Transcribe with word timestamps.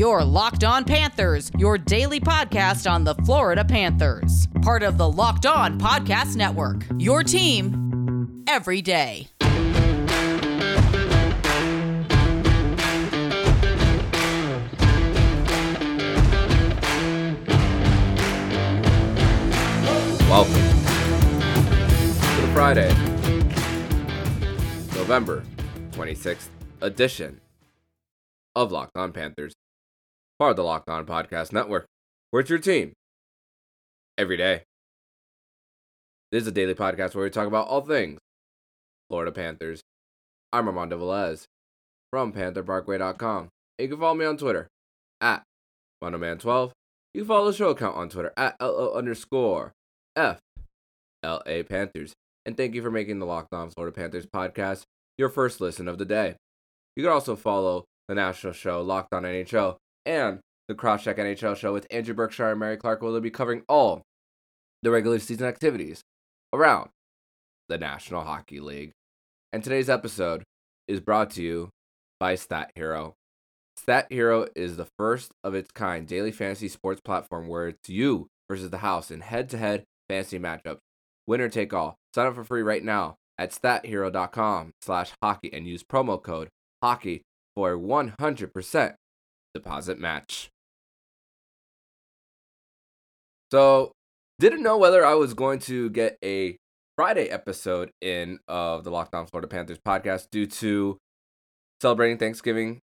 Your 0.00 0.24
Locked 0.24 0.64
On 0.64 0.82
Panthers, 0.82 1.50
your 1.58 1.76
daily 1.76 2.20
podcast 2.20 2.90
on 2.90 3.04
the 3.04 3.14
Florida 3.16 3.62
Panthers. 3.62 4.48
Part 4.62 4.82
of 4.82 4.96
the 4.96 5.06
Locked 5.06 5.44
On 5.44 5.78
Podcast 5.78 6.36
Network. 6.36 6.86
Your 6.96 7.22
team 7.22 8.42
every 8.48 8.80
day. 8.80 9.28
Welcome 20.30 20.54
to 20.54 22.40
the 22.40 22.50
Friday, 22.54 22.88
November 24.96 25.44
26th 25.90 26.48
edition 26.80 27.42
of 28.56 28.72
Locked 28.72 28.96
On 28.96 29.12
Panthers, 29.12 29.52
part 30.40 30.52
of 30.52 30.56
the 30.56 30.64
Locked 30.64 30.88
On 30.88 31.04
Podcast 31.04 31.52
Network. 31.52 31.84
Where's 32.30 32.48
your 32.48 32.58
team? 32.58 32.94
Every 34.16 34.38
day. 34.38 34.62
This 36.32 36.44
is 36.44 36.48
a 36.48 36.52
daily 36.52 36.72
podcast 36.72 37.14
where 37.14 37.24
we 37.24 37.30
talk 37.30 37.46
about 37.46 37.68
all 37.68 37.82
things 37.82 38.18
Florida 39.10 39.32
Panthers. 39.32 39.82
I'm 40.50 40.66
Armando 40.66 40.98
Velez 40.98 41.44
from 42.10 42.32
PantherParkway.com. 42.32 43.50
You 43.78 43.88
can 43.88 43.98
follow 43.98 44.14
me 44.14 44.24
on 44.24 44.38
Twitter 44.38 44.66
at 45.20 45.42
MondoMan12. 46.02 46.70
You 47.12 47.20
can 47.20 47.28
follow 47.28 47.50
the 47.50 47.56
show 47.56 47.68
account 47.68 47.98
on 47.98 48.08
Twitter 48.08 48.32
at 48.38 48.56
LO 48.62 48.94
underscore 48.94 49.72
F 50.16 50.38
LA 51.22 51.64
Panthers. 51.68 52.14
And 52.46 52.56
thank 52.56 52.74
you 52.74 52.80
for 52.80 52.90
making 52.90 53.18
the 53.18 53.26
Locked 53.26 53.52
On 53.52 53.68
Florida 53.68 53.94
Panthers 53.94 54.24
podcast 54.24 54.84
your 55.18 55.28
first 55.28 55.60
listen 55.60 55.86
of 55.86 55.98
the 55.98 56.06
day. 56.06 56.36
You 56.96 57.02
can 57.02 57.12
also 57.12 57.36
follow 57.36 57.84
the 58.08 58.14
national 58.14 58.54
show 58.54 58.80
Locked 58.80 59.12
On 59.12 59.24
NHL 59.24 59.76
and 60.10 60.40
the 60.66 60.74
Crosscheck 60.74 61.18
NHL 61.18 61.56
show 61.56 61.72
with 61.72 61.86
Andrew 61.90 62.14
Berkshire 62.14 62.50
and 62.50 62.58
Mary 62.58 62.76
Clark 62.76 63.00
will 63.00 63.20
be 63.20 63.30
covering 63.30 63.62
all 63.68 64.02
the 64.82 64.90
regular 64.90 65.20
season 65.20 65.46
activities 65.46 66.02
around 66.52 66.90
the 67.68 67.78
National 67.78 68.24
Hockey 68.24 68.58
League. 68.58 68.90
And 69.52 69.62
today's 69.62 69.88
episode 69.88 70.42
is 70.88 71.00
brought 71.00 71.30
to 71.32 71.42
you 71.42 71.70
by 72.18 72.34
Stat 72.34 72.72
Hero. 72.74 73.14
Stat 73.76 74.08
Hero 74.10 74.48
is 74.56 74.76
the 74.76 74.88
first 74.98 75.30
of 75.44 75.54
its 75.54 75.70
kind 75.70 76.08
daily 76.08 76.32
fantasy 76.32 76.68
sports 76.68 77.00
platform 77.04 77.46
where 77.46 77.68
it's 77.68 77.88
you 77.88 78.26
versus 78.48 78.70
the 78.70 78.78
house 78.78 79.12
in 79.12 79.20
head 79.20 79.48
to 79.50 79.58
head 79.58 79.84
fantasy 80.08 80.40
matchups. 80.40 80.78
Winner 81.28 81.48
take 81.48 81.72
all. 81.72 81.94
Sign 82.16 82.26
up 82.26 82.34
for 82.34 82.42
free 82.42 82.62
right 82.62 82.82
now 82.82 83.14
at 83.38 83.52
stathero.com 83.52 84.72
slash 84.82 85.12
hockey 85.22 85.52
and 85.52 85.68
use 85.68 85.84
promo 85.84 86.20
code 86.20 86.48
hockey 86.82 87.22
for 87.54 87.74
a 87.74 87.78
100% 87.78 88.94
deposit 89.54 89.98
match. 89.98 90.50
So, 93.50 93.92
didn't 94.38 94.62
know 94.62 94.78
whether 94.78 95.04
I 95.04 95.14
was 95.14 95.34
going 95.34 95.58
to 95.60 95.90
get 95.90 96.16
a 96.24 96.56
Friday 96.96 97.28
episode 97.28 97.90
in 98.00 98.38
of 98.46 98.84
the 98.84 98.90
Locked 98.90 99.14
On 99.14 99.26
Florida 99.26 99.48
Panthers 99.48 99.78
podcast 99.78 100.28
due 100.30 100.46
to 100.46 100.98
celebrating 101.80 102.18
Thanksgiving 102.18 102.80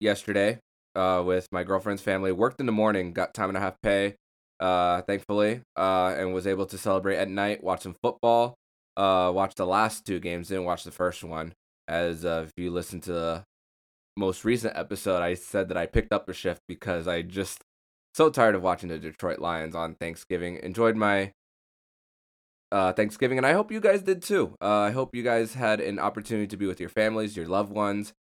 yesterday 0.00 0.58
uh, 0.94 1.22
with 1.24 1.48
my 1.50 1.64
girlfriend's 1.64 2.02
family. 2.02 2.30
Worked 2.32 2.60
in 2.60 2.66
the 2.66 2.72
morning, 2.72 3.12
got 3.12 3.34
time 3.34 3.48
and 3.48 3.56
a 3.56 3.60
half 3.60 3.74
pay, 3.82 4.16
uh, 4.60 5.02
thankfully, 5.02 5.62
uh, 5.76 6.14
and 6.16 6.32
was 6.32 6.46
able 6.46 6.66
to 6.66 6.78
celebrate 6.78 7.16
at 7.16 7.28
night, 7.28 7.64
watch 7.64 7.82
some 7.82 7.96
football, 8.02 8.54
uh, 8.96 9.32
watch 9.34 9.54
the 9.54 9.66
last 9.66 10.04
two 10.06 10.20
games, 10.20 10.48
didn't 10.48 10.64
watch 10.64 10.84
the 10.84 10.90
first 10.90 11.24
one. 11.24 11.54
As 11.86 12.24
if 12.24 12.50
you 12.56 12.70
listen 12.70 13.00
to 13.02 13.44
most 14.16 14.44
recent 14.44 14.76
episode, 14.76 15.22
I 15.22 15.34
said 15.34 15.68
that 15.68 15.76
I 15.76 15.86
picked 15.86 16.12
up 16.12 16.28
a 16.28 16.32
shift 16.32 16.62
because 16.68 17.08
I 17.08 17.22
just 17.22 17.62
so 18.14 18.30
tired 18.30 18.54
of 18.54 18.62
watching 18.62 18.88
the 18.88 18.98
Detroit 18.98 19.40
Lions 19.40 19.74
on 19.74 19.96
Thanksgiving. 19.96 20.58
Enjoyed 20.62 20.96
my 20.96 21.32
uh, 22.70 22.92
Thanksgiving, 22.92 23.38
and 23.38 23.46
I 23.46 23.52
hope 23.52 23.72
you 23.72 23.80
guys 23.80 24.02
did 24.02 24.22
too. 24.22 24.54
Uh, 24.60 24.80
I 24.80 24.90
hope 24.92 25.14
you 25.14 25.22
guys 25.22 25.54
had 25.54 25.80
an 25.80 25.98
opportunity 25.98 26.46
to 26.46 26.56
be 26.56 26.66
with 26.66 26.80
your 26.80 26.88
families, 26.88 27.36
your 27.36 27.46
loved 27.46 27.72
ones, 27.72 28.12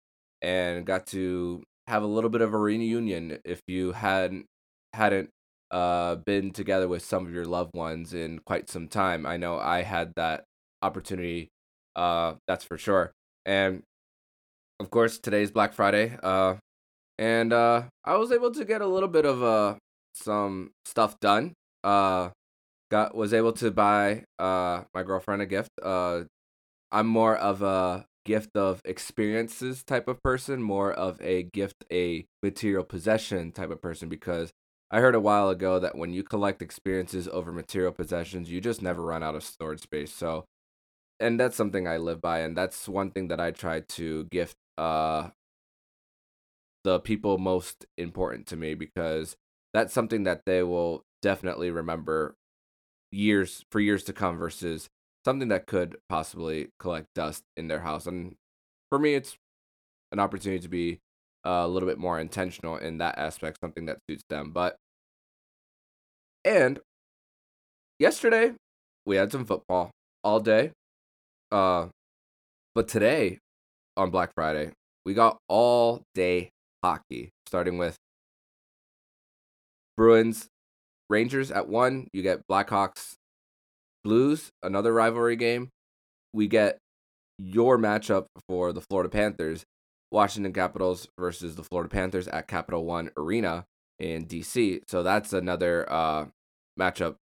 and 0.40 0.86
got 0.86 1.06
to 1.08 1.62
have 1.86 2.02
a 2.02 2.06
little 2.06 2.30
bit 2.30 2.40
of 2.40 2.54
a 2.54 2.58
reunion 2.58 3.38
if 3.44 3.60
you 3.66 3.92
hadn't 3.92 4.46
hadn't 4.94 5.30
uh, 5.70 6.16
been 6.16 6.50
together 6.52 6.86
with 6.86 7.02
some 7.02 7.26
of 7.26 7.32
your 7.32 7.46
loved 7.46 7.74
ones 7.74 8.12
in 8.14 8.38
quite 8.40 8.68
some 8.68 8.88
time. 8.88 9.26
I 9.26 9.36
know 9.36 9.58
I 9.58 9.82
had 9.82 10.12
that 10.16 10.44
opportunity, 10.82 11.48
uh, 11.96 12.34
that's 12.46 12.64
for 12.64 12.76
sure. 12.76 13.12
And 13.44 13.82
of 14.82 14.90
course, 14.90 15.18
today's 15.18 15.52
Black 15.52 15.72
Friday, 15.72 16.18
uh, 16.24 16.56
and 17.16 17.52
uh, 17.52 17.84
I 18.04 18.16
was 18.16 18.32
able 18.32 18.50
to 18.50 18.64
get 18.64 18.80
a 18.80 18.86
little 18.86 19.08
bit 19.08 19.24
of 19.24 19.40
uh, 19.40 19.76
some 20.12 20.72
stuff 20.84 21.20
done. 21.20 21.52
Uh, 21.84 22.30
got 22.90 23.14
was 23.14 23.32
able 23.32 23.52
to 23.52 23.70
buy 23.70 24.24
uh, 24.40 24.82
my 24.92 25.04
girlfriend 25.04 25.40
a 25.40 25.46
gift. 25.46 25.70
Uh, 25.80 26.22
I'm 26.90 27.06
more 27.06 27.36
of 27.36 27.62
a 27.62 28.06
gift 28.24 28.56
of 28.56 28.80
experiences 28.84 29.84
type 29.84 30.08
of 30.08 30.20
person, 30.20 30.60
more 30.60 30.92
of 30.92 31.16
a 31.22 31.44
gift 31.44 31.84
a 31.92 32.26
material 32.42 32.82
possession 32.82 33.52
type 33.52 33.70
of 33.70 33.80
person 33.80 34.08
because 34.08 34.50
I 34.90 34.98
heard 34.98 35.14
a 35.14 35.20
while 35.20 35.48
ago 35.48 35.78
that 35.78 35.96
when 35.96 36.12
you 36.12 36.24
collect 36.24 36.60
experiences 36.60 37.28
over 37.28 37.52
material 37.52 37.92
possessions, 37.92 38.50
you 38.50 38.60
just 38.60 38.82
never 38.82 39.00
run 39.00 39.22
out 39.22 39.36
of 39.36 39.44
storage 39.44 39.80
space. 39.80 40.12
So, 40.12 40.44
and 41.20 41.38
that's 41.38 41.56
something 41.56 41.86
I 41.86 41.98
live 41.98 42.20
by, 42.20 42.40
and 42.40 42.56
that's 42.56 42.88
one 42.88 43.12
thing 43.12 43.28
that 43.28 43.38
I 43.38 43.52
try 43.52 43.80
to 43.90 44.24
gift 44.24 44.56
uh 44.78 45.30
the 46.84 46.98
people 47.00 47.38
most 47.38 47.86
important 47.96 48.46
to 48.48 48.56
me 48.56 48.74
because 48.74 49.36
that's 49.72 49.92
something 49.92 50.24
that 50.24 50.42
they 50.46 50.62
will 50.62 51.04
definitely 51.22 51.70
remember 51.70 52.34
years 53.10 53.64
for 53.70 53.80
years 53.80 54.02
to 54.04 54.12
come 54.12 54.36
versus 54.36 54.88
something 55.24 55.48
that 55.48 55.66
could 55.66 55.96
possibly 56.08 56.68
collect 56.78 57.06
dust 57.14 57.44
in 57.56 57.68
their 57.68 57.80
house. 57.80 58.06
And 58.06 58.34
for 58.90 58.98
me, 58.98 59.14
it's 59.14 59.36
an 60.10 60.18
opportunity 60.18 60.60
to 60.60 60.68
be 60.68 60.98
uh, 61.46 61.62
a 61.64 61.68
little 61.68 61.88
bit 61.88 61.98
more 61.98 62.18
intentional 62.18 62.76
in 62.76 62.98
that 62.98 63.18
aspect, 63.18 63.58
something 63.62 63.86
that 63.86 63.98
suits 64.08 64.24
them. 64.28 64.50
But, 64.52 64.76
and 66.44 66.80
yesterday 67.98 68.52
we 69.06 69.16
had 69.16 69.30
some 69.30 69.44
football 69.44 69.90
all 70.24 70.40
day. 70.40 70.72
Uh, 71.50 71.88
but 72.74 72.88
today 72.88 73.38
on 73.96 74.10
Black 74.10 74.32
Friday, 74.34 74.72
we 75.04 75.14
got 75.14 75.38
all 75.48 76.02
day 76.14 76.50
hockey, 76.82 77.30
starting 77.46 77.78
with 77.78 77.96
Bruins 79.96 80.48
Rangers 81.10 81.50
at 81.50 81.68
one. 81.68 82.08
You 82.12 82.22
get 82.22 82.46
Blackhawks 82.50 83.14
Blues, 84.04 84.50
another 84.62 84.92
rivalry 84.92 85.36
game. 85.36 85.68
We 86.32 86.48
get 86.48 86.78
your 87.38 87.78
matchup 87.78 88.26
for 88.48 88.72
the 88.72 88.80
Florida 88.80 89.08
Panthers, 89.08 89.64
Washington 90.10 90.52
Capitals 90.52 91.08
versus 91.18 91.56
the 91.56 91.64
Florida 91.64 91.88
Panthers 91.88 92.28
at 92.28 92.48
Capital 92.48 92.84
One 92.84 93.10
Arena 93.16 93.64
in 93.98 94.26
DC. 94.26 94.80
So 94.88 95.02
that's 95.02 95.32
another 95.32 95.90
uh, 95.90 96.26
matchup 96.78 97.16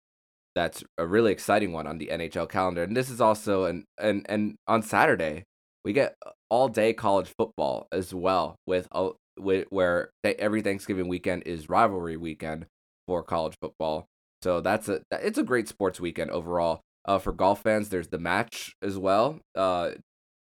that's 0.55 0.83
a 0.99 1.07
really 1.07 1.33
exciting 1.33 1.73
one 1.73 1.87
on 1.87 1.99
the 1.99 2.11
NHL 2.13 2.49
calendar. 2.49 2.83
And 2.83 2.97
this 2.97 3.11
is 3.11 3.21
also 3.21 3.65
an 3.65 3.85
and 3.99 4.27
and 4.29 4.57
on 4.67 4.83
Saturday 4.83 5.45
we 5.85 5.93
get 5.93 6.17
all 6.51 6.69
day 6.69 6.93
college 6.93 7.33
football 7.37 7.89
as 7.93 8.15
well 8.15 8.57
with, 8.67 8.89
uh, 8.93 9.11
with 9.39 9.67
where 9.71 10.11
every 10.25 10.63
Thanksgiving 10.63 11.09
weekend 11.09 11.43
is 11.45 11.69
rivalry 11.69 12.17
weekend 12.17 12.67
for 13.07 13.23
college 13.23 13.55
football. 13.61 14.07
So 14.43 14.61
that's 14.61 14.89
a 14.89 15.03
it's 15.11 15.39
a 15.39 15.43
great 15.43 15.69
sports 15.69 15.99
weekend 16.01 16.31
overall. 16.31 16.81
Uh, 17.05 17.19
for 17.19 17.33
golf 17.33 17.63
fans, 17.63 17.89
there's 17.89 18.09
the 18.09 18.19
match 18.19 18.75
as 18.83 18.99
well. 18.99 19.41
Uh, 19.55 19.93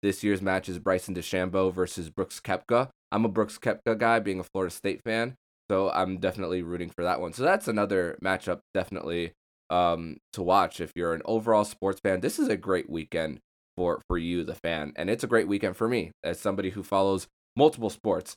this 0.04 0.24
year's 0.24 0.42
match 0.42 0.70
is 0.70 0.80
Bryson 0.80 1.16
DeChambeau 1.16 1.74
versus 1.74 2.10
Brooks 2.10 2.40
Koepka. 2.40 2.90
I'm 3.12 3.26
a 3.26 3.30
Brooks 3.30 3.58
Koepka 3.58 3.98
guy, 3.98 4.20
being 4.20 4.40
a 4.40 4.44
Florida 4.44 4.74
State 4.74 5.02
fan, 5.04 5.36
so 5.72 5.90
I'm 5.90 6.18
definitely 6.18 6.62
rooting 6.62 6.90
for 6.90 7.04
that 7.04 7.22
one. 7.22 7.34
So 7.34 7.44
that's 7.44 7.68
another 7.68 8.20
matchup 8.24 8.60
definitely 8.74 9.32
um, 9.70 10.18
to 10.34 10.44
watch 10.44 10.80
if 10.80 10.92
you're 10.96 11.14
an 11.14 11.22
overall 11.26 11.64
sports 11.64 12.00
fan. 12.02 12.20
This 12.20 12.38
is 12.38 12.50
a 12.50 12.58
great 12.58 12.90
weekend 12.90 13.40
for 13.78 14.02
for 14.10 14.18
you, 14.18 14.44
the 14.44 14.56
fan, 14.56 14.92
and 14.96 15.10
it's 15.10 15.24
a 15.24 15.28
great 15.28 15.48
weekend 15.48 15.78
for 15.78 15.88
me 15.88 16.12
as 16.24 16.40
somebody 16.40 16.72
who 16.72 16.84
follows 16.84 17.28
multiple 17.56 17.90
sports. 17.90 18.36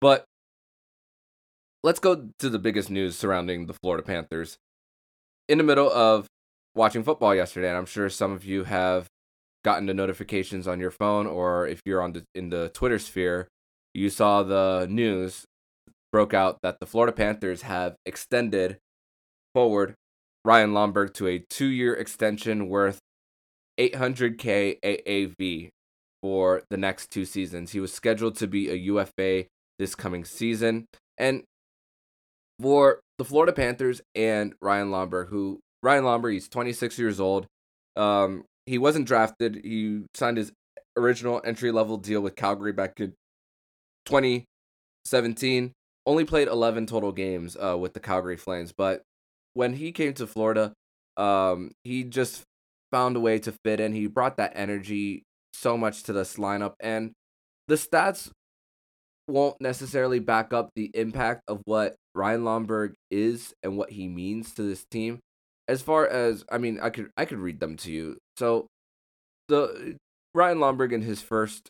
But 0.00 0.24
let's 1.82 1.98
go 1.98 2.28
to 2.38 2.48
the 2.48 2.58
biggest 2.58 2.90
news 2.90 3.16
surrounding 3.16 3.66
the 3.66 3.74
Florida 3.82 4.02
Panthers. 4.02 4.56
In 5.48 5.58
the 5.58 5.64
middle 5.64 5.90
of 5.90 6.26
watching 6.74 7.02
football 7.02 7.34
yesterday, 7.34 7.68
and 7.68 7.76
I'm 7.76 7.86
sure 7.86 8.08
some 8.08 8.32
of 8.32 8.44
you 8.44 8.64
have 8.64 9.08
gotten 9.64 9.86
the 9.86 9.94
notifications 9.94 10.68
on 10.68 10.78
your 10.78 10.90
phone, 10.90 11.26
or 11.26 11.66
if 11.66 11.80
you're 11.84 12.00
on 12.00 12.12
the 12.12 12.24
in 12.34 12.50
the 12.50 12.70
Twitter 12.70 12.98
sphere, 12.98 13.48
you 13.94 14.08
saw 14.10 14.42
the 14.42 14.86
news 14.88 15.44
broke 16.12 16.32
out 16.32 16.58
that 16.62 16.80
the 16.80 16.86
Florida 16.86 17.12
Panthers 17.12 17.62
have 17.62 17.96
extended 18.06 18.78
forward 19.54 19.94
Ryan 20.44 20.72
Lomberg 20.72 21.12
to 21.14 21.26
a 21.26 21.44
two-year 21.50 21.94
extension 21.94 22.68
worth 22.68 23.00
800k 23.78 24.78
AAV 24.82 25.70
for 26.22 26.62
the 26.70 26.76
next 26.76 27.10
two 27.10 27.24
seasons. 27.24 27.72
He 27.72 27.80
was 27.80 27.92
scheduled 27.92 28.36
to 28.36 28.46
be 28.46 28.70
a 28.70 28.74
UFA 28.74 29.46
this 29.78 29.94
coming 29.94 30.24
season, 30.24 30.86
and 31.16 31.44
for 32.60 33.00
the 33.18 33.24
Florida 33.24 33.52
Panthers 33.52 34.00
and 34.14 34.54
Ryan 34.60 34.90
Lomberg, 34.90 35.28
who 35.28 35.60
Ryan 35.82 36.04
Lomberg, 36.04 36.32
he's 36.32 36.48
26 36.48 36.98
years 36.98 37.20
old. 37.20 37.46
Um, 37.96 38.44
he 38.66 38.78
wasn't 38.78 39.06
drafted. 39.06 39.60
He 39.64 40.04
signed 40.14 40.36
his 40.36 40.52
original 40.96 41.40
entry 41.44 41.70
level 41.70 41.96
deal 41.96 42.20
with 42.20 42.36
Calgary 42.36 42.72
back 42.72 43.00
in 43.00 43.14
2017. 44.06 45.72
Only 46.06 46.24
played 46.24 46.48
11 46.48 46.86
total 46.86 47.12
games 47.12 47.56
uh, 47.56 47.76
with 47.78 47.92
the 47.92 48.00
Calgary 48.00 48.36
Flames, 48.36 48.72
but 48.76 49.02
when 49.54 49.74
he 49.74 49.92
came 49.92 50.14
to 50.14 50.26
Florida, 50.26 50.72
um, 51.16 51.72
he 51.84 52.04
just 52.04 52.44
found 52.90 53.16
a 53.16 53.20
way 53.20 53.38
to 53.40 53.52
fit 53.64 53.80
in. 53.80 53.92
He 53.92 54.06
brought 54.06 54.36
that 54.36 54.52
energy 54.54 55.24
so 55.52 55.76
much 55.76 56.04
to 56.04 56.12
this 56.12 56.36
lineup, 56.36 56.74
and 56.80 57.12
the 57.66 57.74
stats 57.74 58.30
won't 59.26 59.60
necessarily 59.60 60.18
back 60.18 60.52
up 60.52 60.70
the 60.74 60.90
impact 60.94 61.42
of 61.48 61.60
what 61.64 61.96
Ryan 62.14 62.42
Lomberg 62.42 62.94
is 63.10 63.52
and 63.62 63.76
what 63.76 63.90
he 63.90 64.08
means 64.08 64.54
to 64.54 64.62
this 64.62 64.84
team. 64.90 65.20
As 65.68 65.82
far 65.82 66.06
as 66.06 66.44
I 66.50 66.58
mean, 66.58 66.80
I 66.80 66.90
could 66.90 67.10
I 67.16 67.26
could 67.26 67.38
read 67.38 67.60
them 67.60 67.76
to 67.78 67.92
you. 67.92 68.16
So 68.38 68.66
the 69.48 69.96
Ryan 70.34 70.58
Lomberg 70.58 70.92
in 70.92 71.02
his 71.02 71.20
first 71.20 71.68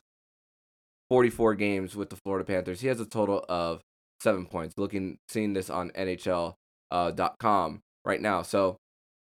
44 1.11 1.55
games 1.57 1.97
with 1.97 2.11
the 2.11 2.17
Florida 2.17 2.45
Panthers, 2.45 2.81
he 2.81 2.89
has 2.89 3.01
a 3.01 3.07
total 3.07 3.45
of 3.49 3.81
seven 4.21 4.47
points. 4.47 4.75
Looking 4.77 5.19
seeing 5.29 5.53
this 5.53 5.69
on 5.69 5.91
NHL 5.91 6.55
uh, 6.91 7.29
right 8.05 8.21
now. 8.21 8.43
So 8.43 8.77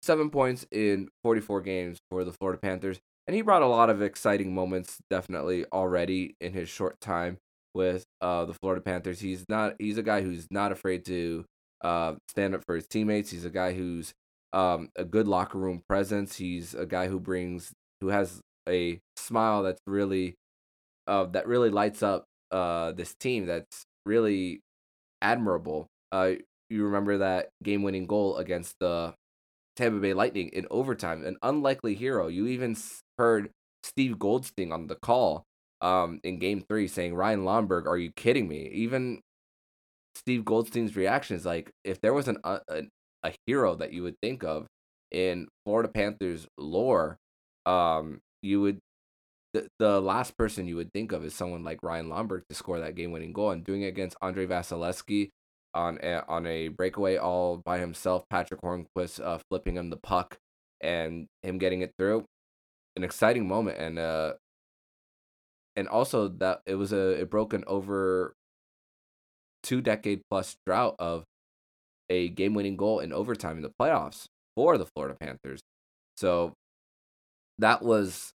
seven 0.06 0.30
points 0.30 0.66
in 0.72 1.10
44 1.24 1.62
games 1.62 1.98
for 2.10 2.24
the 2.24 2.32
Florida 2.32 2.60
Panthers. 2.62 3.00
And 3.28 3.36
he 3.36 3.42
brought 3.42 3.64
a 3.64 3.68
lot 3.68 3.90
of 3.90 4.02
exciting 4.02 4.54
moments, 4.54 4.98
definitely 5.10 5.66
already 5.74 6.36
in 6.40 6.54
his 6.54 6.70
short 6.70 7.02
time 7.02 7.38
with 7.74 8.06
uh, 8.22 8.46
the 8.46 8.54
Florida 8.54 8.82
Panthers. 8.82 9.20
He's 9.20 9.46
not 9.50 9.76
he's 9.80 9.98
a 9.98 10.04
guy 10.04 10.22
who's 10.22 10.48
not 10.52 10.72
afraid 10.72 11.06
to 11.06 11.46
uh, 11.82 12.16
stand 12.30 12.56
up 12.56 12.64
for 12.66 12.76
his 12.76 12.88
teammates. 12.88 13.32
He's 13.32 13.46
a 13.46 13.50
guy 13.50 13.74
who's 13.74 14.14
um, 14.54 14.90
a 14.96 15.04
good 15.04 15.28
locker 15.28 15.58
room 15.58 15.82
presence. 15.88 16.38
He's 16.38 16.74
a 16.74 16.86
guy 16.86 17.08
who 17.08 17.20
brings 17.20 17.74
who 18.00 18.10
has 18.10 18.42
a 18.70 19.00
smile 19.18 19.64
that's 19.64 19.82
really 19.88 20.36
uh, 21.08 21.26
that 21.26 21.48
really 21.48 21.70
lights 21.70 22.04
up 22.04 22.26
uh, 22.52 22.92
this 22.92 23.16
team. 23.16 23.46
That's 23.46 23.86
really 24.06 24.62
admirable. 25.22 25.88
Uh, 26.12 26.34
you 26.70 26.86
remember 26.86 27.20
that 27.20 27.50
game-winning 27.64 28.08
goal 28.08 28.38
against 28.38 28.76
the 28.80 29.14
Tampa 29.76 30.00
Bay 30.00 30.14
Lightning 30.14 30.50
in 30.50 30.68
overtime, 30.72 31.26
an 31.26 31.38
unlikely 31.42 31.96
hero. 31.96 32.28
You 32.28 32.48
even 32.48 32.76
heard 33.18 33.52
Steve 33.84 34.18
Goldstein 34.20 34.72
on 34.72 34.88
the 34.88 34.96
call 34.96 35.44
um, 35.82 36.20
in 36.24 36.40
Game 36.40 36.64
Three 36.68 36.88
saying, 36.88 37.16
"Ryan 37.16 37.44
Lomberg, 37.44 37.88
are 37.88 37.98
you 37.98 38.12
kidding 38.16 38.48
me?" 38.48 38.70
Even 38.74 39.22
Steve 40.16 40.46
Goldstein's 40.46 40.96
reaction 40.96 41.36
is 41.36 41.46
like, 41.46 41.72
if 41.84 42.00
there 42.02 42.14
was 42.14 42.28
an, 42.28 42.38
a, 42.44 42.60
a 43.24 43.34
hero 43.46 43.76
that 43.76 43.92
you 43.94 44.04
would 44.04 44.16
think 44.22 44.44
of 44.44 44.66
in 45.12 45.48
Florida 45.66 45.90
Panthers 45.90 46.48
lore, 46.58 47.18
um, 47.66 48.20
you 48.42 48.62
would 48.62 48.80
the, 49.54 49.68
the 49.80 50.02
last 50.02 50.38
person 50.38 50.68
you 50.68 50.76
would 50.76 50.92
think 50.94 51.12
of 51.12 51.24
is 51.24 51.34
someone 51.34 51.64
like 51.64 51.82
Ryan 51.82 52.10
Lomberg 52.10 52.42
to 52.50 52.56
score 52.56 52.80
that 52.80 52.96
game 52.96 53.12
winning 53.12 53.32
goal 53.32 53.52
and 53.52 53.64
doing 53.64 53.84
it 53.84 53.88
against 53.88 54.18
Andrei 54.22 54.46
Vasilevskiy 54.46 55.30
on 55.76 56.00
a, 56.02 56.24
on 56.28 56.48
a 56.48 56.70
breakaway 56.70 57.18
all 57.18 57.58
by 57.58 57.78
himself. 57.78 58.24
Patric 58.30 58.62
Hornqvist 58.62 59.24
uh, 59.24 59.40
flipping 59.50 59.76
him 59.76 59.92
the 59.92 59.98
puck 59.98 60.38
and 60.82 61.28
him 61.44 61.58
getting 61.58 61.82
it 61.82 61.92
through. 62.00 62.26
An 62.96 63.04
exciting 63.04 63.48
moment 63.48 63.78
and 63.78 64.00
uh 64.00 64.34
and 65.76 65.88
also 65.90 66.30
that 66.30 66.62
it 66.66 66.76
was 66.76 66.94
a 66.94 67.22
it 67.22 67.30
broke 67.30 67.54
an 67.54 67.66
over 67.68 68.34
two 69.64 69.82
decade 69.82 70.22
plus 70.30 70.56
drought 70.66 70.96
of 71.00 71.26
a 72.10 72.30
game 72.30 72.54
winning 72.54 72.78
goal 72.78 73.00
in 73.00 73.12
overtime 73.12 73.58
in 73.58 73.64
the 73.64 73.72
playoffs 73.82 74.26
for 74.56 74.78
the 74.78 74.86
Florida 74.86 75.18
Panthers. 75.20 75.60
So 76.16 76.54
that 77.58 77.82
was 77.82 78.32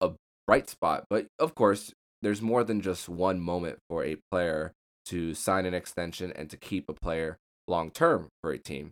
a 0.00 0.12
bright 0.46 0.68
spot. 0.68 1.04
But 1.08 1.26
of 1.38 1.54
course, 1.54 1.92
there's 2.22 2.42
more 2.42 2.64
than 2.64 2.80
just 2.80 3.08
one 3.08 3.38
moment 3.38 3.78
for 3.88 4.04
a 4.04 4.16
player 4.30 4.72
to 5.06 5.34
sign 5.34 5.66
an 5.66 5.74
extension 5.74 6.32
and 6.34 6.50
to 6.50 6.56
keep 6.56 6.88
a 6.88 6.94
player 6.94 7.38
long 7.68 7.90
term 7.90 8.28
for 8.42 8.52
a 8.52 8.58
team. 8.58 8.90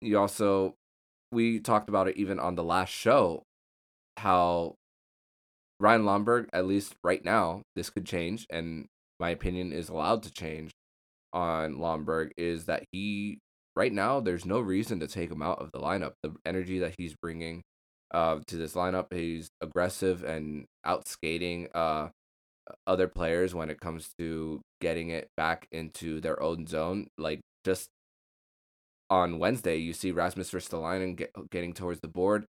You 0.00 0.18
also, 0.18 0.74
we 1.32 1.60
talked 1.60 1.88
about 1.88 2.08
it 2.08 2.16
even 2.16 2.38
on 2.38 2.54
the 2.54 2.62
last 2.62 2.90
show, 2.90 3.42
how 4.16 4.74
Ryan 5.80 6.04
Lomberg, 6.04 6.48
at 6.52 6.66
least 6.66 6.94
right 7.04 7.24
now, 7.24 7.62
this 7.76 7.90
could 7.90 8.06
change, 8.06 8.46
and 8.50 8.86
my 9.20 9.30
opinion 9.30 9.72
is 9.72 9.88
allowed 9.88 10.22
to 10.24 10.32
change 10.32 10.70
on 11.32 11.74
Lomberg 11.76 12.30
is 12.36 12.64
that 12.64 12.84
he 12.92 13.38
right 13.76 13.92
now 13.92 14.20
there's 14.20 14.46
no 14.46 14.60
reason 14.60 14.98
to 15.00 15.06
take 15.06 15.30
him 15.30 15.42
out 15.42 15.60
of 15.60 15.70
the 15.72 15.78
lineup. 15.78 16.12
The 16.22 16.34
energy 16.46 16.78
that 16.78 16.94
he's 16.96 17.14
bringing 17.20 17.62
uh, 18.12 18.38
to 18.46 18.56
this 18.56 18.74
lineup, 18.74 19.12
he's 19.12 19.48
aggressive 19.60 20.24
and 20.24 20.64
out 20.84 21.06
skating 21.06 21.68
uh, 21.74 22.08
other 22.86 23.08
players 23.08 23.54
when 23.54 23.70
it 23.70 23.80
comes 23.80 24.10
to 24.18 24.60
getting 24.80 25.10
it 25.10 25.28
back 25.36 25.66
into 25.72 26.20
their 26.20 26.42
own 26.42 26.66
zone. 26.66 27.08
Like 27.16 27.40
just 27.64 27.88
on 29.10 29.38
Wednesday, 29.38 29.76
you 29.76 29.92
see 29.92 30.10
Rasmus 30.10 30.50
Ristolainen 30.50 31.16
get, 31.16 31.32
getting 31.50 31.72
towards 31.72 32.00
the 32.00 32.08
board, 32.08 32.44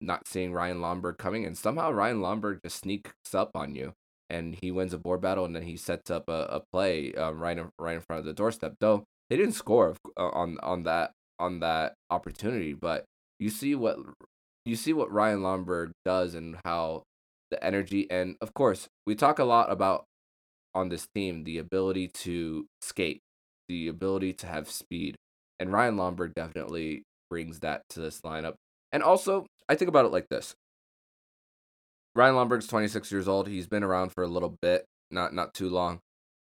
not 0.00 0.26
seeing 0.26 0.52
Ryan 0.52 0.80
Lomberg 0.80 1.18
coming, 1.18 1.44
and 1.44 1.56
somehow 1.56 1.90
Ryan 1.90 2.20
Lomberg 2.20 2.60
just 2.62 2.80
sneaks 2.80 3.34
up 3.34 3.50
on 3.54 3.74
you 3.74 3.94
and 4.32 4.56
he 4.62 4.70
wins 4.70 4.94
a 4.94 4.98
board 4.98 5.20
battle, 5.20 5.44
and 5.44 5.54
then 5.54 5.62
he 5.62 5.76
sets 5.76 6.10
up 6.10 6.28
a, 6.28 6.48
a 6.50 6.62
play 6.72 7.12
um, 7.14 7.38
right 7.38 7.58
in, 7.58 7.68
right 7.78 7.96
in 7.96 8.00
front 8.00 8.20
of 8.20 8.24
the 8.24 8.32
doorstep. 8.32 8.74
Though 8.80 9.04
they 9.28 9.36
didn't 9.36 9.52
score 9.52 9.94
uh, 10.16 10.28
on 10.28 10.58
on 10.62 10.84
that 10.84 11.12
on 11.38 11.60
that 11.60 11.94
opportunity, 12.10 12.72
but 12.72 13.04
you 13.38 13.50
see 13.50 13.74
what 13.74 13.98
you 14.64 14.74
see 14.74 14.94
what 14.94 15.12
Ryan 15.12 15.40
Lomberg 15.40 15.92
does 16.04 16.34
and 16.34 16.56
how 16.64 17.02
the 17.52 17.62
energy 17.62 18.10
and 18.10 18.34
of 18.40 18.54
course 18.54 18.88
we 19.06 19.14
talk 19.14 19.38
a 19.38 19.44
lot 19.44 19.70
about 19.70 20.06
on 20.74 20.88
this 20.88 21.06
team 21.14 21.44
the 21.44 21.58
ability 21.58 22.08
to 22.08 22.66
skate, 22.80 23.20
the 23.68 23.88
ability 23.88 24.32
to 24.32 24.46
have 24.46 24.70
speed, 24.70 25.14
and 25.60 25.70
Ryan 25.70 25.96
Lomberg 25.96 26.34
definitely 26.34 27.02
brings 27.28 27.60
that 27.60 27.82
to 27.90 28.00
this 28.00 28.22
lineup. 28.22 28.54
And 28.90 29.02
also, 29.02 29.46
I 29.68 29.74
think 29.74 29.90
about 29.90 30.06
it 30.06 30.12
like 30.12 30.28
this: 30.30 30.54
Ryan 32.14 32.36
Lomberg's 32.36 32.66
26 32.66 33.12
years 33.12 33.28
old. 33.28 33.48
He's 33.48 33.66
been 33.66 33.84
around 33.84 34.12
for 34.12 34.24
a 34.24 34.28
little 34.28 34.56
bit, 34.62 34.86
not 35.10 35.34
not 35.34 35.52
too 35.52 35.68
long, 35.68 36.00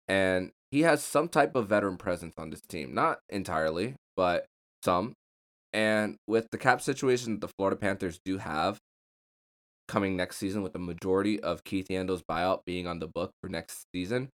and 0.07 0.51
he 0.71 0.81
has 0.81 1.01
some 1.03 1.29
type 1.29 1.55
of 1.55 1.69
veteran 1.69 1.97
presence 1.97 2.33
on 2.37 2.49
this 2.49 2.61
team. 2.67 2.93
Not 2.93 3.19
entirely, 3.29 3.95
but 4.17 4.45
some. 4.83 5.13
And 5.71 6.17
with 6.27 6.47
the 6.51 6.57
cap 6.57 6.81
situation 6.81 7.33
that 7.33 7.41
the 7.41 7.53
Florida 7.57 7.77
Panthers 7.77 8.19
do 8.25 8.39
have 8.39 8.77
coming 9.87 10.15
next 10.15 10.37
season, 10.37 10.61
with 10.61 10.73
the 10.73 10.79
majority 10.79 11.39
of 11.39 11.63
Keith 11.63 11.87
Yandle's 11.89 12.23
buyout 12.23 12.65
being 12.65 12.87
on 12.87 12.99
the 12.99 13.07
book 13.07 13.31
for 13.41 13.49
next 13.49 13.85
season, 13.93 14.29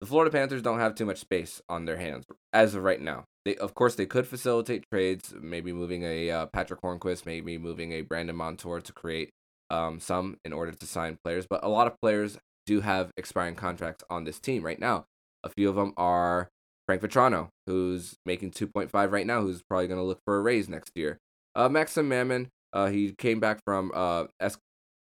the 0.00 0.06
Florida 0.06 0.30
Panthers 0.30 0.62
don't 0.62 0.80
have 0.80 0.94
too 0.94 1.06
much 1.06 1.18
space 1.18 1.62
on 1.68 1.84
their 1.84 1.96
hands 1.96 2.24
as 2.52 2.74
of 2.74 2.82
right 2.82 3.00
now. 3.00 3.24
They, 3.44 3.56
of 3.56 3.74
course, 3.74 3.94
they 3.94 4.06
could 4.06 4.26
facilitate 4.26 4.84
trades, 4.90 5.34
maybe 5.40 5.72
moving 5.72 6.02
a 6.02 6.30
uh, 6.30 6.46
Patric 6.46 6.80
Hornqvist, 6.82 7.26
maybe 7.26 7.58
moving 7.58 7.92
a 7.92 8.02
Brandon 8.02 8.36
Montour 8.36 8.80
to 8.80 8.92
create 8.92 9.30
um, 9.70 10.00
some 10.00 10.36
in 10.44 10.52
order 10.52 10.72
to 10.72 10.86
sign 10.86 11.18
players, 11.24 11.46
but 11.48 11.64
a 11.64 11.68
lot 11.68 11.86
of 11.86 12.00
players 12.00 12.38
do 12.66 12.80
have 12.80 13.10
expiring 13.16 13.54
contracts 13.54 14.04
on 14.08 14.24
this 14.24 14.38
team 14.38 14.62
right 14.62 14.78
now. 14.78 15.04
A 15.42 15.48
few 15.48 15.68
of 15.68 15.76
them 15.76 15.92
are 15.96 16.48
Frank 16.86 17.02
Vatrano, 17.02 17.48
who's 17.66 18.16
making 18.24 18.52
2.5 18.52 19.12
right 19.12 19.26
now, 19.26 19.42
who's 19.42 19.62
probably 19.62 19.88
going 19.88 20.00
to 20.00 20.04
look 20.04 20.20
for 20.24 20.36
a 20.36 20.40
raise 20.40 20.68
next 20.68 20.92
year. 20.94 21.18
Uh, 21.54 21.68
Maxim 21.68 22.08
Mamin, 22.08 22.48
uh, 22.72 22.86
he 22.86 23.12
came 23.12 23.40
back 23.40 23.60
from 23.64 23.92
uh, 23.94 24.24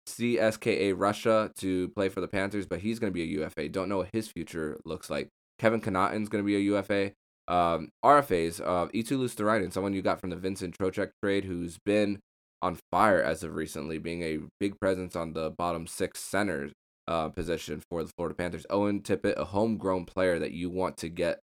CSKA 0.06 0.94
Russia 0.96 1.50
to 1.58 1.88
play 1.88 2.08
for 2.08 2.20
the 2.20 2.28
Panthers, 2.28 2.66
but 2.66 2.80
he's 2.80 2.98
going 2.98 3.12
to 3.12 3.14
be 3.14 3.22
a 3.22 3.40
UFA. 3.40 3.68
Don't 3.68 3.88
know 3.88 3.98
what 3.98 4.10
his 4.12 4.28
future 4.28 4.78
looks 4.84 5.10
like. 5.10 5.28
Kevin 5.58 5.80
Connauton's 5.80 6.28
going 6.28 6.42
to 6.42 6.46
be 6.46 6.56
a 6.56 6.76
UFA. 6.76 7.12
Um, 7.46 7.90
RFAs, 8.04 8.60
uh, 8.60 8.88
Eetu 8.88 9.18
Luostarinen, 9.18 9.72
someone 9.72 9.92
you 9.92 10.02
got 10.02 10.20
from 10.20 10.30
the 10.30 10.36
Vincent 10.36 10.76
Trocheck 10.78 11.10
trade, 11.22 11.44
who's 11.44 11.78
been 11.84 12.20
on 12.62 12.78
fire 12.90 13.22
as 13.22 13.42
of 13.42 13.54
recently, 13.54 13.98
being 13.98 14.22
a 14.22 14.40
big 14.58 14.78
presence 14.80 15.14
on 15.14 15.34
the 15.34 15.50
bottom 15.50 15.86
six 15.86 16.20
centers 16.20 16.72
uh, 17.06 17.28
position 17.28 17.82
for 17.90 18.02
the 18.02 18.10
Florida 18.16 18.34
Panthers. 18.34 18.66
Owen 18.70 19.00
Tippett, 19.00 19.36
a 19.36 19.44
homegrown 19.46 20.06
player 20.06 20.38
that 20.38 20.52
you 20.52 20.70
want 20.70 20.96
to 20.98 21.08
get 21.08 21.40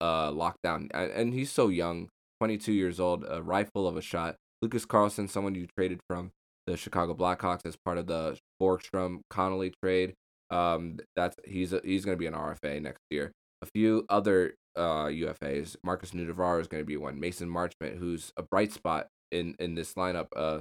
uh, 0.00 0.30
locked 0.32 0.62
down, 0.62 0.88
and 0.94 1.34
he's 1.34 1.52
so 1.52 1.68
young, 1.68 2.08
22 2.40 2.72
years 2.72 2.98
old, 2.98 3.24
a 3.28 3.42
rifle 3.42 3.86
of 3.86 3.96
a 3.96 4.02
shot. 4.02 4.36
Lucas 4.62 4.86
Carlsson, 4.86 5.28
someone 5.28 5.54
you 5.54 5.66
traded 5.76 6.00
from 6.08 6.30
the 6.66 6.76
Chicago 6.76 7.14
Blackhawks 7.14 7.66
as 7.66 7.76
part 7.76 7.98
of 7.98 8.06
the 8.06 8.38
Borgstrom 8.60 9.20
Connolly 9.30 9.72
trade. 9.82 10.14
Um, 10.50 10.98
that's 11.16 11.36
he's 11.44 11.72
a, 11.72 11.80
he's 11.84 12.04
going 12.04 12.16
to 12.16 12.20
be 12.20 12.26
an 12.26 12.34
RFA 12.34 12.80
next 12.80 13.02
year. 13.10 13.32
A 13.62 13.66
few 13.66 14.04
other 14.08 14.54
uh 14.76 15.06
UFAs. 15.06 15.76
Markus 15.84 16.12
Nutivaara 16.12 16.60
is 16.60 16.68
going 16.68 16.82
to 16.82 16.86
be 16.86 16.96
one. 16.96 17.20
Mason 17.20 17.48
Marchment, 17.48 17.98
who's 17.98 18.32
a 18.36 18.42
bright 18.42 18.72
spot 18.72 19.08
in 19.30 19.54
in 19.58 19.74
this 19.74 19.94
lineup. 19.94 20.26
Uh, 20.36 20.60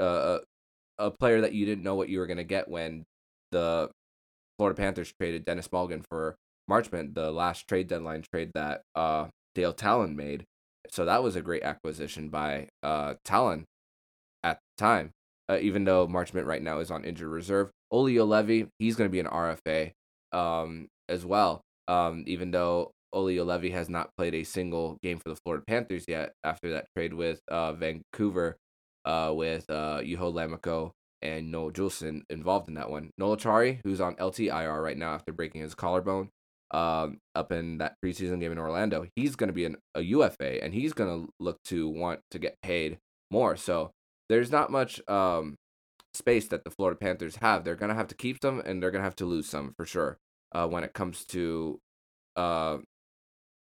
uh, 0.00 0.38
a 0.98 1.10
player 1.10 1.40
that 1.40 1.52
you 1.52 1.64
didn't 1.64 1.84
know 1.84 1.94
what 1.94 2.08
you 2.08 2.18
were 2.18 2.26
gonna 2.26 2.44
get 2.44 2.68
when 2.68 3.04
the 3.52 3.90
Florida 4.58 4.76
Panthers 4.76 5.12
traded 5.18 5.44
Denis 5.44 5.68
Malgin 5.68 6.04
for 6.08 6.36
Marchment, 6.70 7.14
the 7.14 7.30
last 7.30 7.66
trade 7.68 7.88
deadline 7.88 8.22
trade 8.22 8.50
that 8.54 8.82
uh, 8.94 9.28
Dale 9.54 9.72
Tallon 9.72 10.16
made. 10.16 10.44
So 10.90 11.04
that 11.04 11.22
was 11.22 11.36
a 11.36 11.42
great 11.42 11.62
acquisition 11.62 12.28
by 12.28 12.68
uh, 12.82 13.14
Tallon 13.24 13.64
at 14.42 14.58
the 14.58 14.82
time. 14.82 15.10
Uh, 15.48 15.58
even 15.60 15.84
though 15.84 16.06
Marchment 16.06 16.44
right 16.44 16.62
now 16.62 16.78
is 16.78 16.90
on 16.90 17.04
injured 17.04 17.28
reserve, 17.28 17.70
Olli 17.90 18.14
Juolevi, 18.14 18.68
he's 18.78 18.96
going 18.96 19.08
to 19.08 19.12
be 19.12 19.20
an 19.20 19.26
RFA 19.26 19.92
um, 20.32 20.88
as 21.08 21.24
well. 21.24 21.62
Um, 21.86 22.24
even 22.26 22.50
though 22.50 22.92
Olli 23.12 23.36
Juolevi 23.36 23.72
has 23.72 23.88
not 23.88 24.10
played 24.16 24.34
a 24.34 24.44
single 24.44 24.98
game 25.02 25.18
for 25.18 25.30
the 25.30 25.36
Florida 25.36 25.64
Panthers 25.66 26.04
yet 26.06 26.32
after 26.44 26.70
that 26.72 26.86
trade 26.94 27.14
with 27.14 27.40
uh, 27.48 27.72
Vancouver 27.72 28.58
uh, 29.04 29.32
with 29.34 29.64
uh, 29.70 30.00
Juho 30.02 30.32
Lammikko 30.32 30.92
and 31.22 31.50
Noel 31.50 31.72
Juulsen 31.72 32.22
involved 32.30 32.68
in 32.68 32.74
that 32.74 32.90
one. 32.90 33.10
Noel 33.18 33.36
Acciari, 33.36 33.80
who's 33.82 34.00
on 34.00 34.14
LTIR 34.16 34.82
right 34.82 34.96
now 34.96 35.14
after 35.14 35.32
breaking 35.32 35.62
his 35.62 35.74
collarbone 35.74 36.28
um, 36.70 37.18
up 37.34 37.50
in 37.50 37.78
that 37.78 37.94
preseason 38.04 38.40
game 38.40 38.52
in 38.52 38.58
Orlando, 38.58 39.06
he's 39.16 39.34
going 39.34 39.48
to 39.48 39.54
be 39.54 39.64
an, 39.64 39.76
a 39.94 40.02
UFA 40.02 40.62
and 40.62 40.74
he's 40.74 40.92
going 40.92 41.24
to 41.24 41.32
look 41.40 41.58
to 41.64 41.88
want 41.88 42.20
to 42.30 42.38
get 42.38 42.60
paid 42.62 42.98
more. 43.30 43.56
So 43.56 43.92
there's 44.28 44.50
not 44.50 44.70
much 44.70 45.00
um, 45.08 45.56
space 46.14 46.48
that 46.48 46.64
the 46.64 46.70
Florida 46.70 46.98
Panthers 46.98 47.36
have. 47.36 47.64
They're 47.64 47.76
to 47.76 47.94
have 47.94 48.08
to 48.08 48.14
keep 48.14 48.38
some 48.42 48.60
and 48.60 48.82
they're 48.82 48.90
to 48.90 49.00
have 49.00 49.16
to 49.16 49.26
lose 49.26 49.48
some 49.48 49.72
for 49.76 49.86
sure 49.86 50.18
uh, 50.52 50.66
when 50.66 50.84
it 50.84 50.92
comes 50.92 51.24
to 51.26 51.78
uh, 52.36 52.78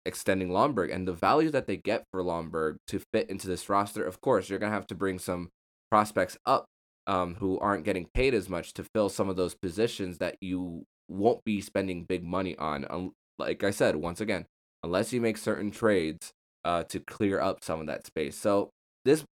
extending 0.06 0.48
Lomberg 0.48 0.94
and 0.94 1.06
the 1.06 1.12
value 1.12 1.50
that 1.50 1.66
they 1.66 1.76
get 1.76 2.04
for 2.10 2.22
Lomberg 2.22 2.76
to 2.88 3.00
fit 3.12 3.28
into 3.30 3.46
this 3.46 3.68
roster. 3.68 4.04
Of 4.04 4.20
course, 4.20 4.48
you're 4.48 4.58
to 4.58 4.68
have 4.68 4.86
to 4.88 4.94
bring 4.94 5.18
some 5.18 5.50
prospects 5.90 6.36
up 6.46 6.66
um, 7.06 7.36
who 7.36 7.58
aren't 7.58 7.84
getting 7.84 8.06
paid 8.14 8.34
as 8.34 8.48
much 8.48 8.72
to 8.74 8.84
fill 8.84 9.08
some 9.08 9.28
of 9.28 9.36
those 9.36 9.54
positions 9.54 10.18
that 10.18 10.36
you 10.40 10.84
won't 11.08 11.42
be 11.44 11.60
spending 11.60 12.04
big 12.04 12.24
money 12.24 12.56
on. 12.58 12.86
Um, 12.90 13.12
like 13.38 13.64
I 13.64 13.70
said, 13.70 13.96
once 13.96 14.20
again, 14.20 14.46
unless 14.82 15.12
you 15.12 15.20
make 15.20 15.38
certain 15.38 15.70
trades 15.70 16.32
uh, 16.64 16.84
to 16.84 17.00
clear 17.00 17.40
up 17.40 17.64
some 17.64 17.80
of 17.80 17.86
that 17.86 18.06
space. 18.06 18.36
So 18.36 18.70
this 19.04 19.24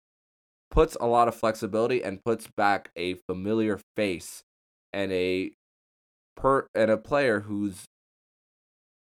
puts 0.72 0.98
a 1.00 1.07
lot 1.07 1.27
of 1.27 1.36
flexibility 1.36 2.03
and 2.03 2.24
puts 2.24 2.48
back 2.57 2.89
a 2.95 3.15
familiar 3.29 3.79
face 3.95 4.43
and 4.93 5.12
a 5.12 5.51
per 6.36 6.67
and 6.75 6.91
a 6.91 6.98
player 6.98 7.41
who's 7.41 7.86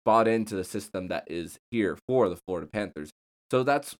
bought 0.04 0.28
into 0.28 0.54
the 0.54 0.64
system 0.64 1.08
that 1.08 1.24
is 1.26 1.58
here 1.70 1.96
for 2.06 2.28
the 2.28 2.36
Florida 2.36 2.68
Panthers. 2.70 3.10
So 3.50 3.62
that's 3.62 3.96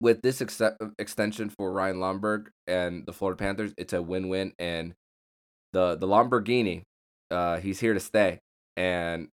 with 0.00 0.22
this 0.22 0.42
ex- 0.42 0.60
extension 0.98 1.48
for 1.48 1.72
Ryan 1.72 1.96
Lomberg 1.96 2.48
and 2.66 3.06
the 3.06 3.12
Florida 3.12 3.38
Panthers, 3.38 3.72
it's 3.78 3.92
a 3.92 4.02
win-win. 4.02 4.52
And 4.58 4.94
the 5.72 5.96
the 5.96 6.08
Lamborghini, 6.08 6.82
uh, 7.30 7.58
he's 7.58 7.80
here 7.80 7.94
to 7.94 8.00
stay, 8.00 8.40
and 8.76 9.28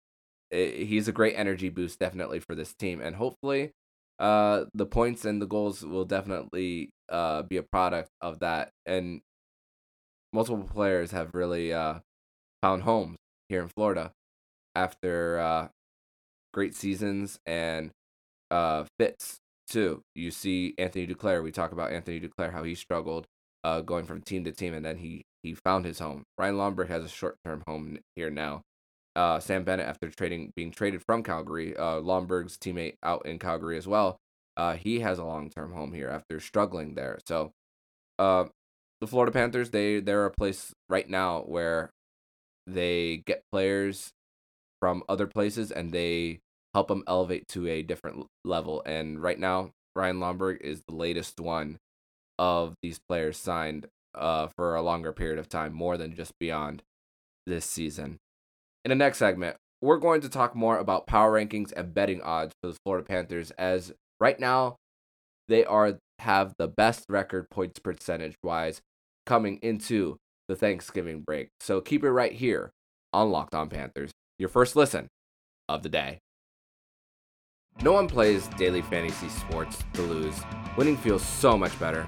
it, 0.51 0.87
he's 0.87 1.09
a 1.09 1.13
great 1.13 1.35
energy 1.35 1.71
boost 1.71 1.99
definitely 1.99 2.41
for 2.41 2.55
this 2.55 2.75
team. 2.75 3.01
And 3.01 3.17
hopefully, 3.17 3.73
uh, 4.19 4.65
the 4.75 4.87
points 4.87 5.25
and 5.25 5.41
the 5.41 5.47
goals 5.47 5.85
will 5.85 6.05
definitely 6.05 6.91
uh 7.09 7.43
be 7.43 7.57
a 7.57 7.63
product 7.63 8.11
of 8.21 8.41
that. 8.41 8.71
And 8.87 9.21
multiple 10.33 10.65
players 10.65 11.11
have 11.13 11.35
really 11.35 11.73
uh 11.73 12.01
found 12.63 12.83
homes 12.83 13.17
here 13.49 13.63
in 13.63 13.69
Florida 13.69 14.13
after 14.75 15.39
uh 15.39 15.69
great 16.53 16.75
seasons 16.75 17.39
and 17.47 17.91
uh 18.51 18.85
fits 18.99 19.39
too. 19.69 20.03
You 20.15 20.31
see 20.31 20.75
Anthony 20.79 21.07
Duclair. 21.07 21.43
We 21.43 21.53
talk 21.53 21.73
about 21.73 21.93
Anthony 21.93 22.21
Duclair 22.21 22.53
how 22.53 22.65
he 22.65 22.75
struggled 22.75 23.27
uh, 23.65 23.81
going 23.81 24.05
from 24.05 24.23
team 24.23 24.45
to 24.45 24.53
team, 24.53 24.75
and 24.75 24.85
then 24.85 24.97
he 24.97 25.25
he 25.43 25.55
found 25.55 25.85
his 25.85 25.99
home. 25.99 26.25
Ryan 26.37 26.57
Lomberg 26.57 26.89
has 26.89 27.05
a 27.05 27.09
short 27.09 27.37
term 27.45 27.63
home 27.67 27.99
here 28.17 28.31
now. 28.31 28.63
Uh, 29.15 29.41
Sam 29.41 29.65
Bennett, 29.65 29.87
after 29.87 30.09
trading 30.11 30.53
being 30.57 30.71
traded 30.71 31.03
from 31.05 31.23
Calgary, 31.23 31.77
uh, 31.77 32.01
Lomberg's 32.01 32.57
teammate 32.57 32.95
out 33.03 33.27
in 33.27 33.39
Calgary 33.39 33.77
as 33.77 33.87
well. 33.87 34.19
Uh, 34.59 34.75
he 34.75 35.01
has 35.01 35.19
a 35.19 35.25
long 35.25 35.49
term 35.49 35.73
home 35.73 35.95
here 35.95 36.09
after 36.09 36.41
struggling 36.41 36.95
there. 36.95 37.19
So, 37.27 37.53
uh, 38.19 38.47
the 39.01 39.07
Florida 39.07 39.33
Panthers 39.33 39.71
they 39.71 40.01
they're 40.01 40.27
a 40.27 40.31
place 40.31 40.75
right 40.89 41.09
now 41.09 41.43
where 41.43 41.91
they 42.67 43.23
get 43.25 43.43
players 43.53 44.11
from 44.81 45.03
other 45.09 45.27
places 45.27 45.71
and 45.71 45.93
they 45.93 46.41
help 46.75 46.89
them 46.89 47.05
elevate 47.07 47.49
to 47.49 47.67
a 47.69 47.83
different 47.83 48.27
level. 48.45 48.83
And 48.85 49.23
right 49.23 49.39
now, 49.39 49.71
Ryan 49.97 50.21
Lomberg 50.21 50.61
is 50.61 50.83
the 50.87 50.95
latest 50.95 51.41
one 51.41 51.79
of 52.39 52.75
these 52.83 53.01
players 53.09 53.37
signed 53.37 53.87
uh, 54.15 54.49
for 54.57 54.75
a 54.75 54.83
longer 54.83 55.13
period 55.13 55.39
of 55.39 55.49
time, 55.49 55.73
more 55.73 55.97
than 55.97 56.15
just 56.15 56.33
beyond 56.39 56.83
this 57.47 57.65
season. 57.65 58.19
In 58.85 58.91
the 58.91 58.95
next 58.95 59.19
segment, 59.19 59.57
we're 59.81 59.99
going 59.99 60.21
to 60.21 60.29
talk 60.29 60.55
more 60.55 60.79
about 60.79 61.07
power 61.07 61.33
rankings 61.33 61.73
and 61.73 61.95
betting 61.95 62.21
odds 62.23 62.55
for 62.63 62.71
the 62.71 62.79
Florida 62.85 63.05
Panthers, 63.05 63.51
as 63.53 63.93
right 64.21 64.39
now 64.39 64.77
they 65.49 65.65
are 65.65 65.99
have 66.21 66.55
the 66.59 66.69
best 66.69 67.05
record 67.09 67.49
points 67.51 67.79
percentage 67.79 68.35
wise 68.43 68.81
coming 69.25 69.59
into 69.63 70.17
the 70.49 70.57
Thanksgiving 70.57 71.21
break. 71.21 71.49
So 71.61 71.81
keep 71.81 72.03
it 72.03 72.11
right 72.11 72.33
here 72.33 72.71
on 73.13 73.31
Locked 73.31 73.55
On 73.55 73.69
Panthers, 73.69 74.11
your 74.39 74.49
first 74.49 74.77
listen 74.77 75.09
of 75.69 75.83
the 75.83 75.89
day. 75.89 76.19
No 77.83 77.93
one 77.93 78.09
plays 78.09 78.49
daily 78.59 78.83
fantasy 78.83 79.29
sports 79.29 79.85
to 79.93 80.03
lose. 80.03 80.41
Winning 80.77 80.97
feels 80.97 81.23
so 81.23 81.57
much 81.57 81.79
better. 81.79 82.07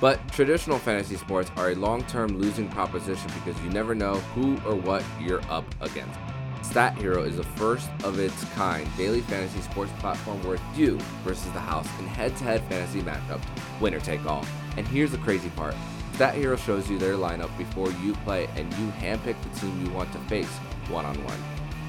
But 0.00 0.26
traditional 0.32 0.78
fantasy 0.78 1.16
sports 1.16 1.50
are 1.56 1.70
a 1.70 1.74
long 1.74 2.04
term 2.04 2.38
losing 2.38 2.68
proposition 2.68 3.30
because 3.34 3.60
you 3.62 3.70
never 3.70 3.94
know 3.94 4.14
who 4.34 4.56
or 4.66 4.74
what 4.74 5.04
you're 5.20 5.42
up 5.50 5.66
against. 5.82 6.18
Stat 6.62 6.96
Hero 6.96 7.22
is 7.22 7.36
the 7.36 7.42
first 7.42 7.90
of 8.04 8.18
its 8.18 8.44
kind 8.54 8.88
daily 8.96 9.20
fantasy 9.22 9.60
sports 9.60 9.92
platform 9.98 10.42
where 10.42 10.58
you 10.74 10.98
versus 11.24 11.50
the 11.52 11.60
house 11.60 11.88
in 11.98 12.06
head 12.06 12.34
to 12.36 12.44
head 12.44 12.62
fantasy 12.68 13.02
matchups, 13.02 13.44
winner 13.80 14.00
take 14.00 14.24
all. 14.24 14.44
And 14.76 14.88
here's 14.88 15.10
the 15.10 15.18
crazy 15.18 15.50
part 15.50 15.74
Stat 16.14 16.34
Hero 16.34 16.56
shows 16.56 16.90
you 16.90 16.98
their 16.98 17.14
lineup 17.14 17.56
before 17.58 17.90
you 17.92 18.14
play, 18.24 18.48
and 18.56 18.72
you 18.74 18.86
handpick 18.92 19.36
the 19.42 19.60
team 19.60 19.84
you 19.84 19.90
want 19.92 20.12
to 20.12 20.18
face 20.20 20.48
one 20.88 21.04
on 21.04 21.16
one. 21.24 21.38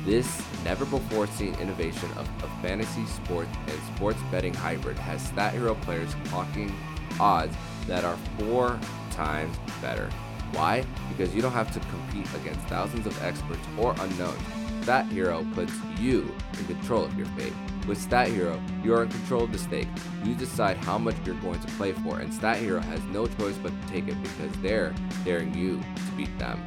This 0.05 0.41
never 0.65 0.85
before 0.85 1.27
seen 1.27 1.53
innovation 1.55 2.09
of 2.17 2.27
a 2.43 2.61
fantasy 2.61 3.05
sports 3.05 3.51
and 3.67 3.95
sports 3.95 4.19
betting 4.31 4.53
hybrid 4.53 4.97
has 4.97 5.21
Stat 5.21 5.53
Hero 5.53 5.75
players 5.75 6.13
clocking 6.25 6.73
odds 7.19 7.55
that 7.87 8.03
are 8.03 8.17
four 8.39 8.79
times 9.11 9.55
better. 9.81 10.09
Why? 10.53 10.85
Because 11.09 11.33
you 11.33 11.41
don't 11.41 11.51
have 11.51 11.71
to 11.73 11.79
compete 11.79 12.27
against 12.35 12.59
thousands 12.67 13.07
of 13.07 13.23
experts 13.23 13.65
or 13.77 13.95
unknowns. 13.99 14.62
Stat 14.83 15.05
Hero 15.05 15.45
puts 15.53 15.71
you 15.97 16.29
in 16.59 16.65
control 16.65 17.05
of 17.05 17.17
your 17.17 17.25
fate. 17.37 17.53
With 17.87 17.97
Stat 17.97 18.27
Hero, 18.27 18.61
you 18.83 18.93
are 18.93 19.03
in 19.03 19.09
control 19.09 19.45
of 19.45 19.53
the 19.53 19.57
stake. 19.57 19.87
You 20.25 20.35
decide 20.35 20.75
how 20.75 20.97
much 20.97 21.15
you're 21.25 21.35
going 21.35 21.61
to 21.61 21.67
play 21.73 21.93
for, 21.93 22.19
and 22.19 22.33
Stat 22.33 22.57
Hero 22.57 22.81
has 22.81 23.01
no 23.05 23.25
choice 23.25 23.57
but 23.63 23.69
to 23.69 23.87
take 23.87 24.09
it 24.09 24.21
because 24.21 24.51
they're 24.61 24.93
daring 25.23 25.53
you 25.53 25.77
to 25.77 26.11
beat 26.17 26.37
them. 26.37 26.61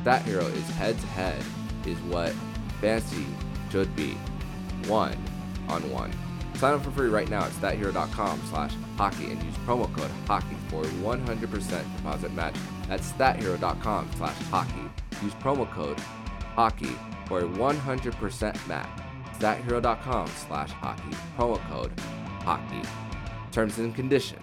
Stat 0.00 0.22
Hero 0.22 0.44
is 0.46 0.68
head 0.70 0.98
to 0.98 1.06
head, 1.06 1.40
is 1.86 1.96
what 2.00 2.32
fantasy 2.80 3.24
should 3.70 3.94
be 3.94 4.14
one 4.88 5.16
on 5.68 5.88
one. 5.92 6.12
Sign 6.54 6.74
up 6.74 6.82
for 6.82 6.90
free 6.90 7.08
right 7.08 7.30
now 7.30 7.44
at 7.44 7.52
stathero.com 7.52 8.42
slash 8.50 8.72
hockey 8.96 9.30
and 9.30 9.40
use 9.44 9.54
promo 9.58 9.90
code 9.94 10.10
hockey 10.26 10.56
for 10.68 10.82
100% 10.82 11.96
deposit 11.96 12.34
match. 12.34 12.56
That's 12.88 13.12
stathero.com 13.12 14.10
slash 14.16 14.36
hockey. 14.50 14.90
Use 15.22 15.34
promo 15.34 15.70
code 15.70 16.00
hockey 16.56 16.96
for 17.30 17.38
a 17.38 17.44
100% 17.44 18.68
match. 18.68 19.00
stathero.com 19.38 20.26
slash 20.26 20.70
hockey. 20.72 21.16
Promo 21.38 21.58
code 21.70 21.92
hockey. 22.42 22.82
Terms 23.52 23.78
and 23.78 23.94
condition 23.94 24.42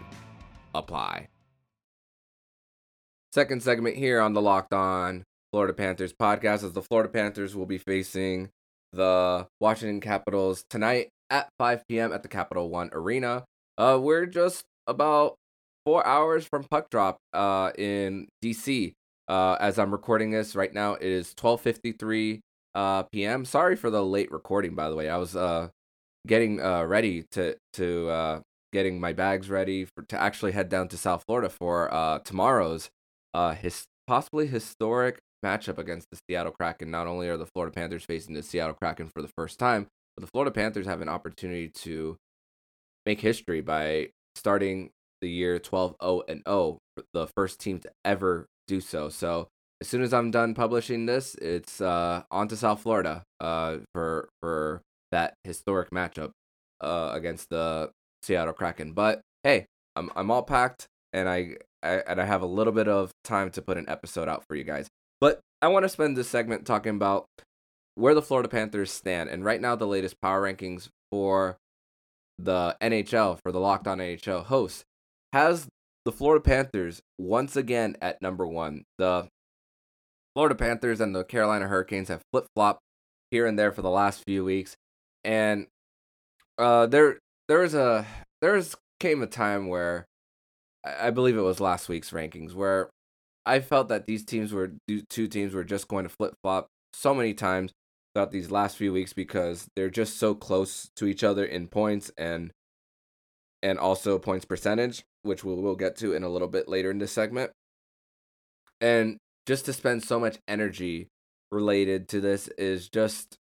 apply. 0.73 1.27
Second 3.33 3.61
segment 3.61 3.97
here 3.97 4.21
on 4.21 4.33
the 4.33 4.41
Locked 4.41 4.73
On 4.73 5.25
Florida 5.51 5.73
Panthers 5.73 6.13
podcast 6.13 6.63
as 6.63 6.71
the 6.71 6.81
Florida 6.81 7.09
Panthers 7.09 7.57
will 7.57 7.65
be 7.65 7.77
facing 7.77 8.49
the 8.93 9.47
Washington 9.59 9.99
Capitals 9.99 10.63
tonight 10.69 11.09
at 11.29 11.49
5 11.59 11.83
p.m. 11.89 12.13
at 12.13 12.23
the 12.23 12.29
Capital 12.29 12.69
One 12.69 12.89
Arena. 12.93 13.43
Uh, 13.77 13.99
we're 14.01 14.25
just 14.25 14.63
about 14.87 15.35
four 15.85 16.07
hours 16.07 16.45
from 16.45 16.63
puck 16.63 16.89
drop 16.89 17.17
uh, 17.33 17.71
in 17.77 18.29
DC. 18.41 18.93
Uh, 19.27 19.57
as 19.59 19.77
I'm 19.77 19.91
recording 19.91 20.31
this 20.31 20.55
right 20.55 20.73
now, 20.73 20.93
it 20.93 21.03
is 21.03 21.33
12:53 21.35 22.39
uh, 22.75 23.03
p.m. 23.03 23.45
Sorry 23.45 23.75
for 23.75 23.89
the 23.89 24.03
late 24.03 24.31
recording, 24.31 24.75
by 24.75 24.89
the 24.89 24.95
way. 24.95 25.09
I 25.09 25.17
was 25.17 25.35
uh, 25.35 25.69
getting 26.25 26.61
uh, 26.61 26.83
ready 26.83 27.23
to 27.31 27.57
to 27.73 28.09
uh, 28.09 28.39
getting 28.73 28.99
my 28.99 29.13
bags 29.13 29.49
ready 29.49 29.85
for, 29.85 30.03
to 30.03 30.19
actually 30.19 30.51
head 30.51 30.69
down 30.69 30.87
to 30.89 30.97
South 30.97 31.23
Florida 31.25 31.49
for 31.49 31.93
uh, 31.93 32.19
tomorrow's 32.19 32.89
uh, 33.33 33.53
his 33.53 33.85
possibly 34.07 34.47
historic 34.47 35.19
matchup 35.43 35.77
against 35.77 36.07
the 36.11 36.19
Seattle 36.27 36.51
Kraken. 36.51 36.91
Not 36.91 37.07
only 37.07 37.29
are 37.29 37.37
the 37.37 37.45
Florida 37.45 37.73
Panthers 37.73 38.03
facing 38.03 38.33
the 38.33 38.43
Seattle 38.43 38.75
Kraken 38.75 39.07
for 39.07 39.21
the 39.21 39.31
first 39.37 39.59
time, 39.59 39.87
but 40.15 40.21
the 40.21 40.31
Florida 40.31 40.51
Panthers 40.51 40.85
have 40.85 41.01
an 41.01 41.09
opportunity 41.09 41.69
to 41.69 42.17
make 43.05 43.21
history 43.21 43.61
by 43.61 44.09
starting 44.35 44.91
the 45.21 45.29
year 45.29 45.59
12 45.59 45.95
0 46.01 46.23
and 46.27 46.41
0, 46.47 46.79
the 47.13 47.27
first 47.35 47.59
team 47.59 47.79
to 47.79 47.91
ever 48.05 48.47
do 48.67 48.81
so. 48.81 49.09
So 49.09 49.47
as 49.81 49.87
soon 49.87 50.01
as 50.01 50.13
I'm 50.13 50.31
done 50.31 50.53
publishing 50.53 51.05
this, 51.05 51.35
it's 51.35 51.81
uh, 51.81 52.23
on 52.31 52.47
to 52.47 52.57
South 52.57 52.81
Florida 52.81 53.23
uh, 53.39 53.77
for 53.93 54.29
for 54.41 54.81
that 55.11 55.35
historic 55.43 55.91
matchup 55.91 56.31
uh, 56.81 57.11
against 57.13 57.49
the 57.49 57.91
Seattle 58.23 58.53
Kraken. 58.53 58.93
But 58.93 59.21
hey, 59.43 59.65
I'm 59.95 60.09
I'm 60.15 60.31
all 60.31 60.43
packed, 60.43 60.87
and 61.13 61.29
I, 61.29 61.57
I 61.83 62.01
and 62.07 62.19
I 62.19 62.25
have 62.25 62.41
a 62.41 62.47
little 62.47 62.73
bit 62.73 62.87
of 62.87 63.11
time 63.23 63.51
to 63.51 63.61
put 63.61 63.77
an 63.77 63.87
episode 63.87 64.27
out 64.27 64.43
for 64.47 64.55
you 64.55 64.63
guys. 64.63 64.87
But 65.21 65.39
I 65.61 65.67
want 65.67 65.83
to 65.83 65.89
spend 65.89 66.17
this 66.17 66.27
segment 66.27 66.65
talking 66.65 66.95
about 66.95 67.25
where 67.95 68.15
the 68.15 68.21
Florida 68.21 68.49
Panthers 68.49 68.91
stand, 68.91 69.29
and 69.29 69.45
right 69.45 69.61
now 69.61 69.75
the 69.75 69.87
latest 69.87 70.19
power 70.21 70.41
rankings 70.41 70.89
for 71.11 71.57
the 72.39 72.75
NHL 72.81 73.39
for 73.41 73.51
the 73.51 73.59
Locked 73.59 73.87
On 73.87 73.99
NHL 73.99 74.45
hosts 74.45 74.83
has 75.33 75.67
the 76.05 76.11
Florida 76.11 76.41
Panthers 76.41 77.01
once 77.17 77.55
again 77.55 77.97
at 78.01 78.21
number 78.21 78.45
one. 78.47 78.83
The 78.97 79.27
Florida 80.37 80.53
Panthers 80.53 81.01
and 81.01 81.15
the 81.15 81.23
Carolina 81.23 81.67
Hurricanes 81.67 82.09
have 82.09 82.21
flip 82.31 82.45
flopped 82.55 82.83
here 83.31 83.47
and 83.47 83.57
there 83.57 83.71
for 83.71 83.81
the 83.81 83.89
last 83.89 84.23
few 84.27 84.45
weeks, 84.45 84.75
and 85.23 85.65
uh, 86.59 86.85
there 86.85 87.17
there 87.47 87.61
was 87.61 87.73
a 87.73 88.05
there's 88.39 88.75
came 88.99 89.23
a 89.23 89.25
time 89.25 89.67
where 89.67 90.05
I 90.85 91.09
believe 91.09 91.37
it 91.37 91.41
was 91.41 91.59
last 91.59 91.89
week's 91.89 92.11
rankings 92.11 92.53
where 92.53 92.91
I 93.47 93.61
felt 93.61 93.89
that 93.89 94.05
these 94.05 94.23
teams 94.23 94.53
were 94.53 94.73
two 95.09 95.27
teams 95.27 95.55
were 95.55 95.63
just 95.63 95.87
going 95.87 96.03
to 96.03 96.09
flip 96.09 96.35
flop 96.43 96.67
so 96.93 97.15
many 97.15 97.33
times 97.33 97.71
throughout 98.13 98.29
these 98.29 98.51
last 98.51 98.77
few 98.77 98.93
weeks 98.93 99.13
because 99.13 99.65
they're 99.75 99.89
just 99.89 100.19
so 100.19 100.35
close 100.35 100.91
to 100.97 101.07
each 101.07 101.23
other 101.23 101.45
in 101.45 101.67
points 101.67 102.11
and 102.15 102.51
and 103.63 103.79
also 103.79 104.19
points 104.19 104.45
percentage, 104.45 105.01
which 105.23 105.43
we 105.43 105.55
will 105.55 105.75
get 105.75 105.95
to 105.95 106.13
in 106.13 106.21
a 106.21 106.29
little 106.29 106.47
bit 106.47 106.67
later 106.67 106.91
in 106.91 106.99
this 106.99 107.11
segment. 107.11 107.49
And 108.79 109.17
just 109.47 109.65
to 109.65 109.73
spend 109.73 110.03
so 110.03 110.19
much 110.19 110.37
energy 110.47 111.07
related 111.51 112.09
to 112.09 112.21
this 112.21 112.49
is 112.57 112.89
just 112.89 113.37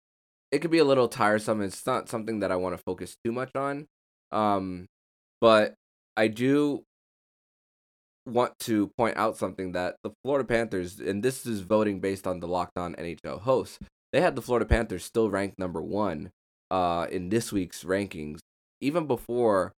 it 0.51 0.60
could 0.60 0.72
be 0.72 0.79
a 0.79 0.84
little 0.84 1.08
tiresome. 1.08 1.62
It's 1.62 1.86
not 1.86 2.10
something 2.10 2.41
that 2.41 2.51
I 2.51 2.58
want 2.58 2.75
to 2.75 2.84
focus 2.84 3.15
too 3.24 3.31
much 3.31 3.55
on. 3.55 3.88
Um 4.31 4.88
but 5.39 5.75
I 6.17 6.27
do 6.27 6.84
want 8.25 8.58
to 8.60 8.91
point 8.98 9.17
out 9.17 9.38
something 9.38 9.72
that 9.72 9.96
the 10.03 10.12
Florida 10.24 10.46
Panthers, 10.46 11.00
and 11.00 11.24
this 11.24 11.46
is 11.46 11.62
voting 11.62 12.00
based 12.00 12.27
on 12.27 12.39
the 12.39 12.48
Locked 12.48 12.77
On 12.77 12.93
NHL 12.96 13.41
hosts, 13.41 13.79
they 14.12 14.22
had 14.22 14.36
the 14.36 14.41
Florida 14.41 14.65
Panthers 14.65 15.03
still 15.03 15.29
ranked 15.29 15.58
number 15.58 15.81
one 15.81 16.31
uh, 16.70 17.08
in 17.12 17.29
this 17.29 17.51
week's 17.51 17.84
rankings, 17.84 18.39
even 18.79 19.08
before, 19.08 19.74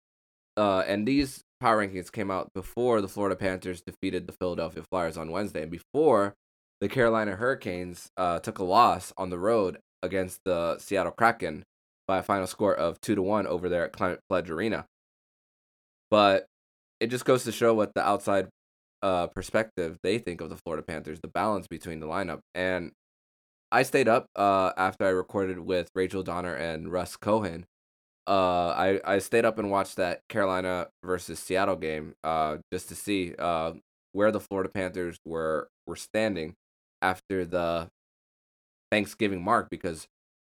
uh, 0.57 0.83
and 0.87 1.07
these 1.07 1.41
power 1.63 1.87
rankings 1.87 2.11
came 2.11 2.29
out 2.29 2.51
before 2.53 2.99
the 2.99 3.07
Florida 3.07 3.37
Panthers 3.37 3.81
defeated 3.81 4.27
the 4.27 4.33
Philadelphia 4.33 4.83
Flyers 4.91 5.17
on 5.17 5.31
Wednesday, 5.31 5.61
and 5.61 5.71
before 5.71 6.35
the 6.81 6.89
Carolina 6.89 7.37
Hurricanes 7.37 8.09
uh, 8.17 8.39
took 8.39 8.59
a 8.59 8.65
loss 8.65 9.13
on 9.17 9.29
the 9.29 9.39
road 9.39 9.77
against 10.01 10.41
the 10.43 10.77
Seattle 10.77 11.13
Kraken 11.13 11.63
by 12.05 12.17
a 12.17 12.23
final 12.23 12.47
score 12.47 12.75
of 12.75 12.99
two 12.99 13.15
to 13.15 13.21
one 13.21 13.47
over 13.47 13.69
there 13.69 13.85
at 13.85 13.93
Climate 13.93 14.19
Pledge 14.27 14.49
Arena. 14.49 14.85
But 16.11 16.47
it 16.99 17.07
just 17.07 17.23
goes 17.23 17.45
to 17.45 17.53
show 17.53 17.73
what 17.73 17.93
the 17.95 18.05
outside 18.05 18.49
uh, 19.01 19.27
perspective 19.27 19.97
they 20.03 20.17
think 20.17 20.41
of 20.41 20.49
the 20.49 20.57
Florida 20.57 20.83
Panthers, 20.85 21.21
the 21.21 21.29
balance 21.29 21.67
between 21.67 22.01
the 22.01 22.07
lineup. 22.07 22.39
And 22.53 22.91
I 23.71 23.83
stayed 23.83 24.09
up 24.09 24.25
uh, 24.35 24.73
after 24.75 25.05
I 25.05 25.11
recorded 25.11 25.59
with 25.59 25.87
Rachel 25.95 26.23
Donner 26.23 26.53
and 26.55 26.91
Russ 26.91 27.15
Cohen. 27.15 27.65
Uh, 28.27 28.69
I, 28.69 29.01
I 29.05 29.19
stayed 29.19 29.45
up 29.45 29.59
and 29.59 29.69
watched 29.69 29.97
that 29.97 30.21
Carolina 30.29 30.87
versus 31.03 31.39
Seattle 31.39 31.75
game 31.75 32.13
uh, 32.23 32.57
just 32.71 32.89
to 32.89 32.95
see 32.95 33.35
uh, 33.37 33.73
where 34.13 34.31
the 34.31 34.39
Florida 34.39 34.69
Panthers 34.69 35.17
were 35.25 35.67
were 35.85 35.97
standing 35.97 36.53
after 37.01 37.45
the 37.45 37.89
Thanksgiving 38.91 39.43
mark 39.43 39.69
because 39.69 40.07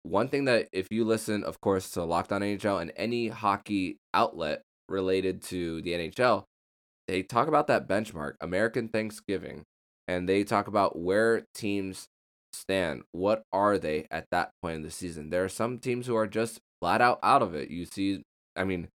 one 0.04 0.28
thing 0.28 0.46
that 0.46 0.68
if 0.72 0.88
you 0.92 1.04
listen, 1.04 1.44
of 1.44 1.60
course, 1.60 1.90
to 1.92 2.04
Locked 2.04 2.32
On 2.32 2.42
NHL 2.42 2.80
and 2.80 2.92
any 2.96 3.30
hockey 3.30 3.98
outlet 4.14 4.62
related 4.88 5.42
to 5.44 5.82
the 5.82 5.92
NHL, 5.94 6.44
they 7.08 7.24
talk 7.24 7.48
about 7.48 7.68
that 7.68 7.88
benchmark, 7.88 8.34
American 8.40 8.88
Thanksgiving, 8.88 9.64
and 10.08 10.30
they 10.30 10.44
talk 10.44 10.68
about 10.68 10.98
where 10.98 11.46
teams 11.56 12.08
stand. 12.54 13.04
What 13.12 13.44
are 13.52 13.80
they 13.80 14.06
at 14.12 14.26
that 14.32 14.52
point 14.62 14.76
in 14.76 14.82
the 14.84 14.92
season? 14.92 15.32
There 15.32 15.44
are 15.44 15.50
some 15.50 15.80
teams 15.80 16.06
who 16.06 16.16
are 16.16 16.28
just 16.28 16.60
flat 16.86 17.02
out 17.02 17.18
out 17.24 17.42
of 17.42 17.56
it. 17.56 17.72
You 17.72 17.86
see, 17.86 18.22
I 18.56 18.64
mean, 18.64 18.90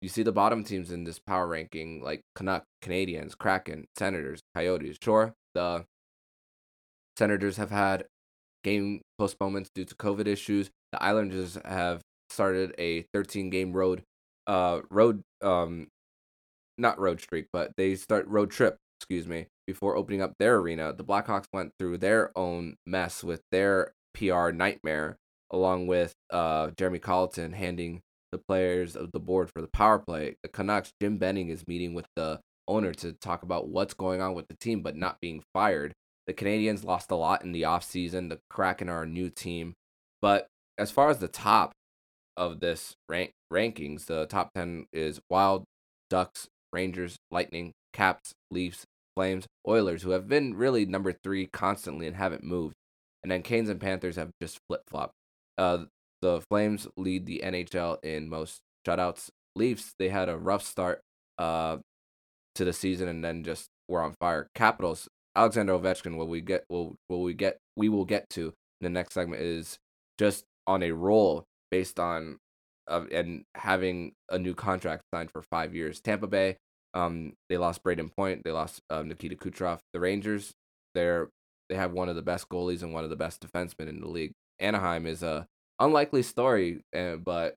you 0.00 0.08
see 0.08 0.22
the 0.22 0.30
bottom 0.30 0.62
teams 0.62 0.92
in 0.92 1.02
this 1.02 1.18
power 1.18 1.48
ranking 1.48 2.00
like 2.00 2.20
Canuck, 2.36 2.62
Canadiens, 2.84 3.36
Kraken, 3.36 3.86
Senators, 3.98 4.42
Coyotes. 4.54 4.96
Sure, 5.02 5.34
the 5.52 5.84
Senators 7.18 7.56
have 7.56 7.72
had 7.72 8.04
game 8.62 9.00
postponements 9.18 9.70
due 9.74 9.84
to 9.84 9.94
COVID 9.96 10.28
issues. 10.28 10.70
The 10.92 11.02
Islanders 11.02 11.58
have 11.64 12.00
started 12.30 12.76
a 12.78 13.02
13 13.12 13.50
game 13.50 13.72
road 13.72 14.04
uh 14.46 14.80
road 14.88 15.22
um 15.42 15.88
not 16.78 17.00
road 17.00 17.20
streak, 17.20 17.46
but 17.52 17.72
they 17.76 17.96
start 17.96 18.28
road 18.28 18.52
trip, 18.52 18.76
excuse 19.00 19.26
me, 19.26 19.46
before 19.66 19.96
opening 19.96 20.22
up 20.22 20.34
their 20.38 20.56
arena. 20.58 20.92
The 20.92 21.04
Blackhawks 21.04 21.46
went 21.52 21.72
through 21.76 21.98
their 21.98 22.30
own 22.38 22.76
mess 22.86 23.24
with 23.24 23.42
their 23.50 23.94
PR 24.14 24.50
nightmare, 24.50 25.18
along 25.52 25.86
with 25.86 26.12
uh 26.30 26.70
Jeremy 26.76 26.98
Colliton 26.98 27.52
handing 27.52 28.00
the 28.32 28.38
players 28.38 28.96
of 28.96 29.12
the 29.12 29.20
board 29.20 29.50
for 29.54 29.60
the 29.60 29.68
power 29.68 29.98
play. 29.98 30.36
The 30.42 30.48
Canucks, 30.48 30.92
Jim 31.00 31.18
Benning 31.18 31.50
is 31.50 31.68
meeting 31.68 31.94
with 31.94 32.06
the 32.16 32.40
owner 32.66 32.92
to 32.94 33.12
talk 33.12 33.42
about 33.42 33.68
what's 33.68 33.94
going 33.94 34.20
on 34.20 34.34
with 34.34 34.48
the 34.48 34.56
team, 34.56 34.82
but 34.82 34.96
not 34.96 35.20
being 35.20 35.42
fired. 35.52 35.92
The 36.26 36.32
Canadiens 36.32 36.84
lost 36.84 37.10
a 37.10 37.16
lot 37.16 37.44
in 37.44 37.52
the 37.52 37.62
offseason. 37.62 38.30
The 38.30 38.38
Kraken 38.48 38.88
are 38.88 39.02
a 39.02 39.06
new 39.06 39.28
team. 39.28 39.74
But 40.20 40.46
as 40.78 40.90
far 40.90 41.10
as 41.10 41.18
the 41.18 41.28
top 41.28 41.72
of 42.36 42.60
this 42.60 42.94
rank 43.08 43.32
rankings, 43.52 44.06
the 44.06 44.26
top 44.26 44.50
10 44.54 44.86
is 44.92 45.20
Wild, 45.28 45.64
Ducks, 46.08 46.48
Rangers, 46.72 47.16
Lightning, 47.30 47.72
Caps, 47.92 48.32
Leafs, 48.50 48.84
Flames, 49.14 49.46
Oilers, 49.68 50.02
who 50.02 50.10
have 50.10 50.28
been 50.28 50.54
really 50.54 50.86
number 50.86 51.12
three 51.12 51.46
constantly 51.46 52.06
and 52.06 52.16
haven't 52.16 52.44
moved. 52.44 52.74
And 53.22 53.30
then 53.30 53.42
Canes 53.42 53.68
and 53.68 53.80
Panthers 53.80 54.16
have 54.16 54.30
just 54.40 54.58
flip 54.68 54.82
flopped. 54.88 55.12
Uh, 55.58 55.84
the 56.20 56.40
Flames 56.48 56.86
lead 56.96 57.26
the 57.26 57.42
NHL 57.44 57.98
in 58.04 58.28
most 58.28 58.60
shutouts. 58.86 59.30
Leafs, 59.54 59.94
they 59.98 60.08
had 60.08 60.28
a 60.28 60.38
rough 60.38 60.64
start 60.64 61.00
uh, 61.38 61.78
to 62.54 62.64
the 62.64 62.72
season 62.72 63.08
and 63.08 63.24
then 63.24 63.44
just 63.44 63.68
were 63.88 64.02
on 64.02 64.14
fire. 64.20 64.48
Capitals, 64.54 65.08
Alexander 65.36 65.74
Ovechkin, 65.74 66.16
will 66.16 66.28
we 66.28 66.40
get 66.40 66.64
will 66.68 66.96
will 67.08 67.22
we 67.22 67.34
get 67.34 67.58
we 67.76 67.88
will 67.88 68.04
get 68.04 68.28
to 68.30 68.46
in 68.48 68.84
the 68.84 68.88
next 68.88 69.14
segment 69.14 69.42
is 69.42 69.78
just 70.18 70.44
on 70.66 70.82
a 70.82 70.92
roll 70.92 71.44
based 71.70 71.98
on 71.98 72.38
uh, 72.88 73.04
and 73.12 73.44
having 73.54 74.12
a 74.30 74.38
new 74.38 74.54
contract 74.54 75.02
signed 75.14 75.30
for 75.30 75.42
five 75.42 75.74
years. 75.74 76.00
Tampa 76.00 76.26
Bay, 76.26 76.56
um, 76.94 77.32
they 77.48 77.56
lost 77.56 77.82
Brayden 77.82 78.14
Point, 78.14 78.42
they 78.44 78.52
lost 78.52 78.80
uh, 78.90 79.02
Nikita 79.02 79.36
Kucherov. 79.36 79.80
The 79.92 80.00
Rangers, 80.00 80.52
they're 80.94 81.28
they 81.68 81.76
have 81.76 81.92
one 81.92 82.08
of 82.08 82.16
the 82.16 82.22
best 82.22 82.48
goalies 82.48 82.82
and 82.82 82.92
one 82.92 83.04
of 83.04 83.10
the 83.10 83.16
best 83.16 83.40
defensemen 83.40 83.88
in 83.88 84.00
the 84.00 84.08
league. 84.08 84.32
Anaheim 84.62 85.06
is 85.06 85.22
a 85.22 85.46
unlikely 85.78 86.22
story, 86.22 86.82
uh, 86.94 87.16
but 87.16 87.54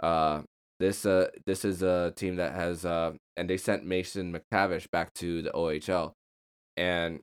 uh, 0.00 0.42
this 0.80 1.04
uh 1.04 1.28
this 1.46 1.64
is 1.64 1.82
a 1.82 2.12
team 2.16 2.36
that 2.36 2.54
has 2.54 2.84
uh 2.84 3.12
and 3.36 3.50
they 3.50 3.56
sent 3.56 3.84
Mason 3.84 4.32
McTavish 4.32 4.90
back 4.90 5.12
to 5.14 5.42
the 5.42 5.50
OHL, 5.50 6.12
and 6.76 7.20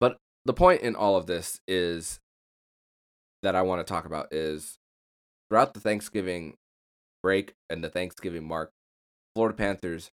but 0.00 0.16
the 0.44 0.54
point 0.54 0.82
in 0.82 0.94
all 0.94 1.16
of 1.16 1.26
this 1.26 1.60
is 1.66 2.20
that 3.42 3.54
I 3.54 3.62
want 3.62 3.86
to 3.86 3.92
talk 3.92 4.06
about 4.06 4.32
is 4.32 4.78
throughout 5.48 5.74
the 5.74 5.80
Thanksgiving 5.80 6.54
break 7.22 7.54
and 7.68 7.82
the 7.82 7.88
Thanksgiving 7.88 8.46
mark, 8.46 8.70
Florida 9.34 9.56
Panthers 9.56 10.10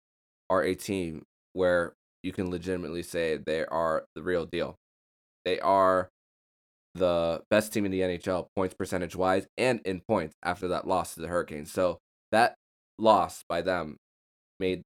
are 0.50 0.64
a 0.64 0.76
team 0.76 1.24
where 1.54 1.94
you 2.24 2.32
can 2.32 2.50
legitimately 2.50 3.04
say 3.04 3.38
they 3.38 3.66
are 3.66 4.06
the 4.16 4.22
real 4.22 4.46
deal. 4.46 4.76
They 5.46 5.60
are 5.60 6.10
the 6.94 7.42
best 7.50 7.74
team 7.74 7.86
in 7.86 7.92
the 7.92 8.02
NHL 8.02 8.48
points 8.56 8.76
percentage 8.76 9.16
wise 9.16 9.48
and 9.58 9.80
in 9.86 10.02
points 10.08 10.36
after 10.44 10.68
that 10.70 10.88
loss 10.88 11.16
to 11.16 11.22
the 11.22 11.28
Hurricanes. 11.28 11.72
So 11.72 12.00
that 12.32 12.56
loss 12.98 13.44
by 13.48 13.62
them 13.62 13.98
made 14.60 14.82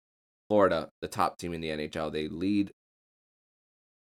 Florida 0.49 0.89
the 1.01 1.07
top 1.07 1.37
team 1.37 1.53
in 1.53 1.61
the 1.61 1.69
NHL. 1.69 2.11
They 2.11 2.27
lead 2.27 2.71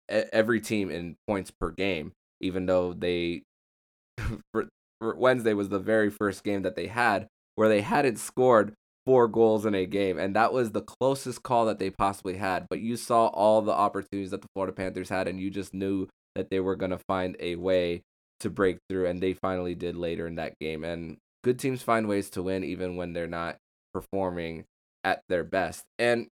every 0.10 0.62
team 0.62 0.90
in 0.90 1.16
points 1.28 1.52
per 1.52 1.72
game, 1.72 2.14
even 2.42 2.66
though 2.66 2.94
they 2.94 3.44
for 4.54 4.68
Wednesday 5.02 5.54
was 5.54 5.70
the 5.70 5.80
very 5.80 6.10
first 6.10 6.44
game 6.44 6.64
that 6.64 6.76
they 6.76 6.88
had 6.88 7.28
where 7.56 7.70
they 7.70 7.82
hadn't 7.82 8.18
scored 8.18 8.74
four 9.06 9.28
goals 9.28 9.66
in 9.66 9.74
a 9.74 9.86
game, 9.86 10.18
and 10.18 10.36
that 10.36 10.54
was 10.54 10.72
the 10.72 10.82
closest 10.82 11.42
call 11.44 11.66
that 11.66 11.80
they 11.80 11.90
possibly 11.90 12.38
had. 12.38 12.68
But 12.70 12.80
you 12.80 12.96
saw 12.96 13.28
all 13.28 13.62
the 13.62 13.72
opportunities 13.72 14.32
that 14.32 14.42
the 14.42 14.48
Florida 14.54 14.74
Panthers 14.74 15.10
had, 15.10 15.28
and 15.28 15.40
you 15.40 15.50
just 15.50 15.74
knew 15.74 16.08
that 16.40 16.50
they 16.50 16.60
were 16.60 16.76
going 16.76 16.92
to 16.92 16.98
find 16.98 17.36
a 17.40 17.56
way 17.56 18.02
to 18.40 18.50
break 18.50 18.78
through, 18.90 19.06
and 19.06 19.22
they 19.22 19.34
finally 19.34 19.76
did 19.76 19.96
later 19.96 20.26
in 20.26 20.36
that 20.36 20.58
game. 20.60 20.84
And 20.84 21.18
good 21.44 21.60
teams 21.60 21.82
find 21.82 22.08
ways 22.08 22.30
to 22.32 22.44
win 22.44 22.64
even 22.64 22.96
when 22.96 23.14
they're 23.14 23.28
not 23.28 23.58
performing 23.94 24.64
at 25.04 25.22
their 25.28 25.44
best. 25.44 25.84
And 25.98 26.28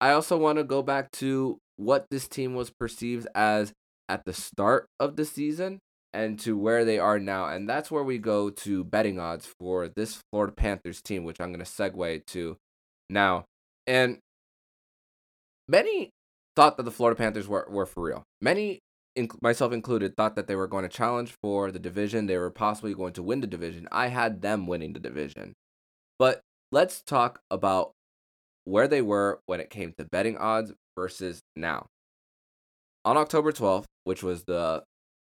I 0.00 0.12
also 0.12 0.36
want 0.36 0.58
to 0.58 0.64
go 0.64 0.82
back 0.82 1.10
to 1.12 1.58
what 1.76 2.06
this 2.10 2.28
team 2.28 2.54
was 2.54 2.70
perceived 2.70 3.26
as 3.34 3.72
at 4.08 4.24
the 4.24 4.32
start 4.32 4.86
of 5.00 5.16
the 5.16 5.24
season 5.24 5.78
and 6.12 6.38
to 6.40 6.58
where 6.58 6.84
they 6.84 6.98
are 6.98 7.18
now. 7.18 7.46
And 7.46 7.68
that's 7.68 7.90
where 7.90 8.02
we 8.02 8.18
go 8.18 8.50
to 8.50 8.84
betting 8.84 9.18
odds 9.18 9.48
for 9.58 9.88
this 9.88 10.20
Florida 10.30 10.52
Panthers 10.52 11.00
team, 11.00 11.24
which 11.24 11.40
I'm 11.40 11.52
going 11.52 11.64
to 11.64 11.70
segue 11.70 12.26
to 12.26 12.56
now. 13.08 13.44
And 13.86 14.18
many 15.68 16.10
thought 16.54 16.76
that 16.76 16.82
the 16.82 16.90
Florida 16.90 17.16
Panthers 17.16 17.48
were, 17.48 17.66
were 17.70 17.86
for 17.86 18.02
real. 18.02 18.24
Many, 18.40 18.80
myself 19.40 19.72
included, 19.72 20.16
thought 20.16 20.36
that 20.36 20.46
they 20.46 20.56
were 20.56 20.66
going 20.66 20.84
to 20.84 20.88
challenge 20.88 21.36
for 21.42 21.70
the 21.70 21.78
division. 21.78 22.26
They 22.26 22.38
were 22.38 22.50
possibly 22.50 22.94
going 22.94 23.12
to 23.14 23.22
win 23.22 23.40
the 23.40 23.46
division. 23.46 23.88
I 23.92 24.08
had 24.08 24.42
them 24.42 24.66
winning 24.66 24.92
the 24.92 25.00
division. 25.00 25.54
But 26.18 26.40
let's 26.70 27.02
talk 27.02 27.40
about 27.50 27.92
where 28.64 28.88
they 28.88 29.02
were 29.02 29.40
when 29.46 29.60
it 29.60 29.70
came 29.70 29.92
to 29.98 30.04
betting 30.04 30.36
odds 30.36 30.72
versus 30.96 31.40
now. 31.56 31.86
On 33.04 33.16
October 33.16 33.52
12th, 33.52 33.84
which 34.04 34.22
was 34.22 34.44
the 34.44 34.84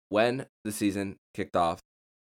when 0.10 0.46
the 0.64 0.72
season 0.72 1.16
kicked 1.34 1.56
off 1.56 1.80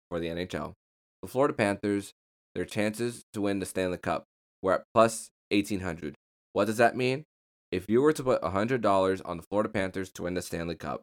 for 0.09 0.19
the 0.19 0.27
NHL, 0.27 0.73
the 1.21 1.27
Florida 1.27 1.53
Panthers, 1.53 2.13
their 2.55 2.65
chances 2.65 3.23
to 3.33 3.41
win 3.41 3.59
the 3.59 3.65
Stanley 3.65 3.97
Cup 3.97 4.25
were 4.61 4.73
at 4.73 4.83
plus 4.93 5.29
1800. 5.49 6.15
What 6.53 6.65
does 6.65 6.77
that 6.77 6.95
mean? 6.95 7.23
If 7.71 7.89
you 7.89 8.01
were 8.01 8.13
to 8.13 8.23
put 8.23 8.41
$100 8.41 9.21
on 9.25 9.37
the 9.37 9.43
Florida 9.43 9.69
Panthers 9.69 10.11
to 10.11 10.23
win 10.23 10.33
the 10.33 10.41
Stanley 10.41 10.75
Cup, 10.75 11.01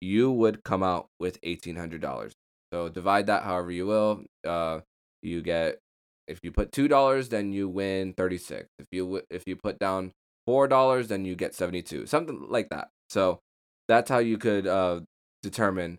you 0.00 0.30
would 0.30 0.62
come 0.64 0.82
out 0.82 1.06
with 1.18 1.40
$1,800. 1.42 2.32
So 2.72 2.88
divide 2.88 3.26
that 3.26 3.44
however 3.44 3.70
you 3.70 3.86
will. 3.86 4.24
Uh, 4.46 4.80
you 5.22 5.42
get 5.42 5.78
if 6.28 6.40
you 6.42 6.50
put 6.50 6.72
two 6.72 6.88
dollars, 6.88 7.28
then 7.28 7.52
you 7.52 7.68
win 7.68 8.12
thirty 8.12 8.38
six. 8.38 8.68
If 8.78 8.86
you 8.90 9.22
if 9.30 9.44
you 9.46 9.56
put 9.56 9.78
down 9.78 10.12
four 10.46 10.68
dollars, 10.68 11.08
then 11.08 11.24
you 11.24 11.36
get 11.36 11.54
seventy 11.54 11.82
two. 11.82 12.06
Something 12.06 12.46
like 12.48 12.68
that. 12.70 12.88
So 13.08 13.40
that's 13.88 14.10
how 14.10 14.18
you 14.18 14.38
could 14.38 14.66
uh, 14.66 15.00
determine 15.42 15.98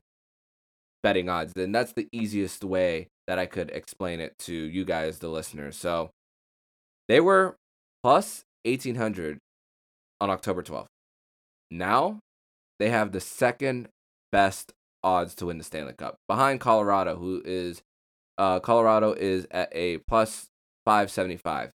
betting 1.04 1.30
odds. 1.30 1.54
And 1.56 1.74
that's 1.74 1.94
the 1.94 2.08
easiest 2.12 2.64
way 2.64 3.08
that 3.28 3.40
I 3.40 3.46
could 3.46 3.70
explain 3.72 4.20
it 4.20 4.38
to 4.40 4.54
you 4.54 4.84
guys, 4.84 5.20
the 5.20 5.30
listeners. 5.30 5.78
So 5.78 6.12
they 7.08 7.22
were 7.22 7.56
plus 8.04 8.44
1800 8.66 9.40
on 10.20 10.30
October 10.30 10.64
12th. 10.64 10.88
Now 11.72 12.20
they 12.80 12.90
have 12.90 13.12
the 13.12 13.20
second 13.20 13.90
best 14.32 14.74
odds 15.04 15.36
to 15.36 15.48
win 15.48 15.58
the 15.58 15.64
Stanley 15.64 15.94
Cup 15.94 16.18
behind 16.28 16.60
Colorado, 16.60 17.16
who 17.16 17.42
is 17.44 17.82
uh, 18.38 18.60
Colorado 18.60 19.14
is 19.14 19.48
at 19.52 19.70
a 19.72 19.98
plus 20.00 20.48
575. 20.86 21.72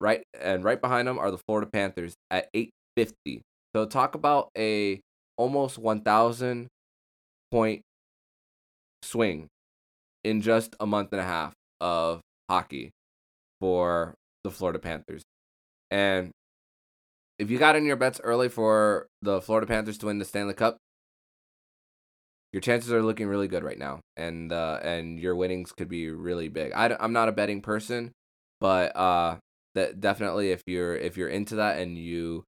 Right 0.00 0.22
and 0.38 0.64
right 0.64 0.80
behind 0.80 1.08
them 1.08 1.18
are 1.18 1.30
the 1.30 1.38
Florida 1.38 1.70
Panthers 1.70 2.14
at 2.30 2.48
850. 2.52 3.42
So 3.74 3.86
talk 3.86 4.14
about 4.14 4.50
a 4.56 5.00
almost 5.36 5.78
1000 5.78 6.68
point 7.50 7.82
swing 9.02 9.46
in 10.24 10.40
just 10.40 10.74
a 10.80 10.86
month 10.86 11.12
and 11.12 11.20
a 11.20 11.24
half 11.24 11.54
of 11.80 12.20
hockey 12.50 12.90
for 13.60 14.14
the 14.42 14.50
Florida 14.50 14.78
Panthers. 14.78 15.22
And 15.90 16.32
if 17.38 17.50
you 17.50 17.58
got 17.58 17.76
in 17.76 17.84
your 17.84 17.96
bets 17.96 18.20
early 18.22 18.48
for 18.48 19.08
the 19.22 19.40
Florida 19.40 19.66
Panthers 19.66 19.98
to 19.98 20.06
win 20.06 20.18
the 20.18 20.24
Stanley 20.24 20.54
Cup, 20.54 20.76
your 22.52 22.60
chances 22.60 22.92
are 22.92 23.02
looking 23.02 23.26
really 23.26 23.48
good 23.48 23.64
right 23.64 23.78
now, 23.78 24.00
and 24.16 24.52
uh, 24.52 24.78
and 24.82 25.18
your 25.18 25.34
winnings 25.34 25.72
could 25.72 25.88
be 25.88 26.10
really 26.10 26.48
big. 26.48 26.72
I, 26.72 26.96
I'm 27.00 27.12
not 27.12 27.28
a 27.28 27.32
betting 27.32 27.60
person, 27.60 28.12
but 28.60 28.94
uh, 28.96 29.38
that 29.74 30.00
definitely 30.00 30.52
if 30.52 30.62
you're 30.66 30.94
if 30.94 31.16
you're 31.16 31.28
into 31.28 31.56
that 31.56 31.78
and 31.78 31.98
you 31.98 32.44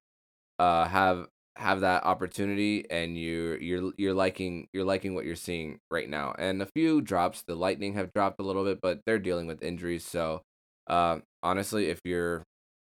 uh 0.59 0.87
have 0.87 1.27
have 1.57 1.81
that 1.81 2.05
opportunity 2.05 2.85
and 2.90 3.16
you 3.18 3.57
you're 3.61 3.92
you're 3.96 4.14
liking 4.14 4.68
you're 4.72 4.85
liking 4.85 5.14
what 5.14 5.25
you're 5.25 5.35
seeing 5.35 5.79
right 5.90 6.09
now. 6.09 6.35
And 6.38 6.62
a 6.62 6.66
few 6.66 7.01
drops, 7.01 7.42
the 7.46 7.55
Lightning 7.57 7.94
have 7.94 8.12
dropped 8.14 8.38
a 8.40 8.44
little 8.44 8.64
bit, 8.64 8.79
but 8.81 9.01
they're 9.07 9.18
dealing 9.18 9.46
with 9.46 9.62
injuries. 9.62 10.05
So, 10.05 10.42
uh, 10.87 11.18
honestly, 11.42 11.88
if 11.88 11.99
you're 12.05 12.44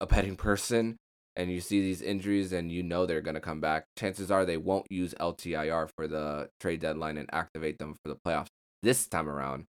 a 0.01 0.07
betting 0.07 0.37
person, 0.49 0.97
and 1.37 1.51
you 1.51 1.61
see 1.61 1.81
these 1.81 2.03
injuries 2.03 2.53
and 2.53 2.71
you 2.71 2.83
know 2.83 3.07
they're 3.07 3.21
going 3.21 3.35
to 3.35 3.41
come 3.41 3.61
back, 3.61 3.87
chances 3.99 4.31
are 4.31 4.45
they 4.45 4.57
won't 4.57 4.91
use 4.91 5.15
LTIR 5.19 5.89
for 5.97 6.07
the 6.07 6.49
trade 6.61 6.81
deadline 6.81 7.17
and 7.17 7.29
activate 7.33 7.79
them 7.79 7.95
for 7.95 8.09
the 8.09 8.19
playoffs 8.27 8.49
this 8.83 9.07
time 9.07 9.29
around. 9.29 9.65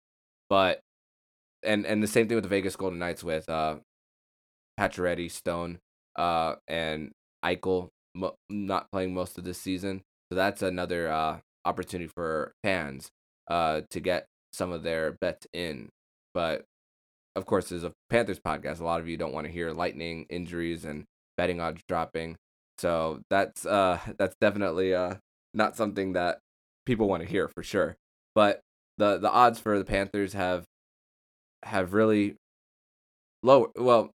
But 0.50 0.82
and 1.64 1.86
and 1.86 2.02
the 2.02 2.08
same 2.08 2.28
thing 2.28 2.36
with 2.36 2.44
the 2.44 2.50
Vegas 2.50 2.76
Golden 2.76 3.00
Knights 3.00 3.24
with 3.24 3.48
uh 3.50 3.76
Pacioretty, 4.80 5.30
Stone, 5.30 5.80
uh 6.16 6.56
and 6.68 7.12
Eichel 7.46 7.90
not 8.50 8.92
playing 8.92 9.14
most 9.14 9.38
of 9.38 9.44
this 9.44 9.60
season. 9.60 10.02
So 10.32 10.36
that's 10.36 10.62
another 10.62 11.12
uh 11.12 11.40
opportunity 11.64 12.12
for 12.14 12.54
fans 12.64 13.12
uh 13.48 13.82
to 13.92 14.00
get 14.00 14.26
some 14.54 14.72
of 14.72 14.84
their 14.84 15.12
bets 15.22 15.46
in. 15.54 15.90
But 16.34 16.66
of 17.36 17.46
course, 17.46 17.72
as 17.72 17.84
a 17.84 17.94
Panthers 18.10 18.40
podcast, 18.40 18.82
a 18.82 18.84
lot 18.84 19.00
of 19.00 19.08
you 19.08 19.16
don't 19.16 19.34
want 19.34 19.48
to 19.48 19.54
hear 19.54 19.72
lightning 19.72 20.26
injuries 20.30 20.84
and 20.84 21.06
betting 21.38 21.60
odds 21.60 21.82
dropping. 21.88 22.38
So 22.78 23.22
that's 23.30 23.66
uh 23.66 24.00
that's 24.18 24.36
definitely 24.42 24.94
uh 24.94 25.16
not 25.54 25.76
something 25.76 26.14
that 26.14 26.40
people 26.86 27.08
want 27.08 27.24
to 27.24 27.30
hear 27.30 27.48
for 27.48 27.64
sure. 27.64 27.98
But 28.36 28.62
the 28.98 29.18
the 29.18 29.30
odds 29.30 29.60
for 29.60 29.78
the 29.78 29.86
Panthers 29.86 30.34
have 30.34 30.66
have 31.64 31.94
really 31.94 32.36
lower 33.44 33.68
well 33.76 34.12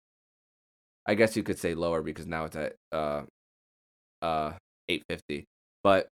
I 1.07 1.15
guess 1.15 1.37
you 1.37 1.43
could 1.43 1.59
say 1.59 1.75
lower 1.75 2.03
because 2.03 2.27
now 2.27 2.45
it's 2.47 2.57
at 2.57 2.75
uh 2.93 3.23
uh 4.23 4.53
850. 4.89 5.47
But 5.83 6.09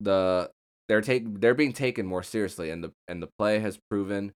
the 0.00 0.50
they're 0.88 1.00
take 1.00 1.40
they're 1.40 1.54
being 1.54 1.72
taken 1.72 2.06
more 2.06 2.22
seriously 2.22 2.70
and 2.70 2.84
the 2.84 2.92
and 3.08 3.22
the 3.22 3.28
play 3.38 3.58
has 3.58 3.78
proven 3.90 4.32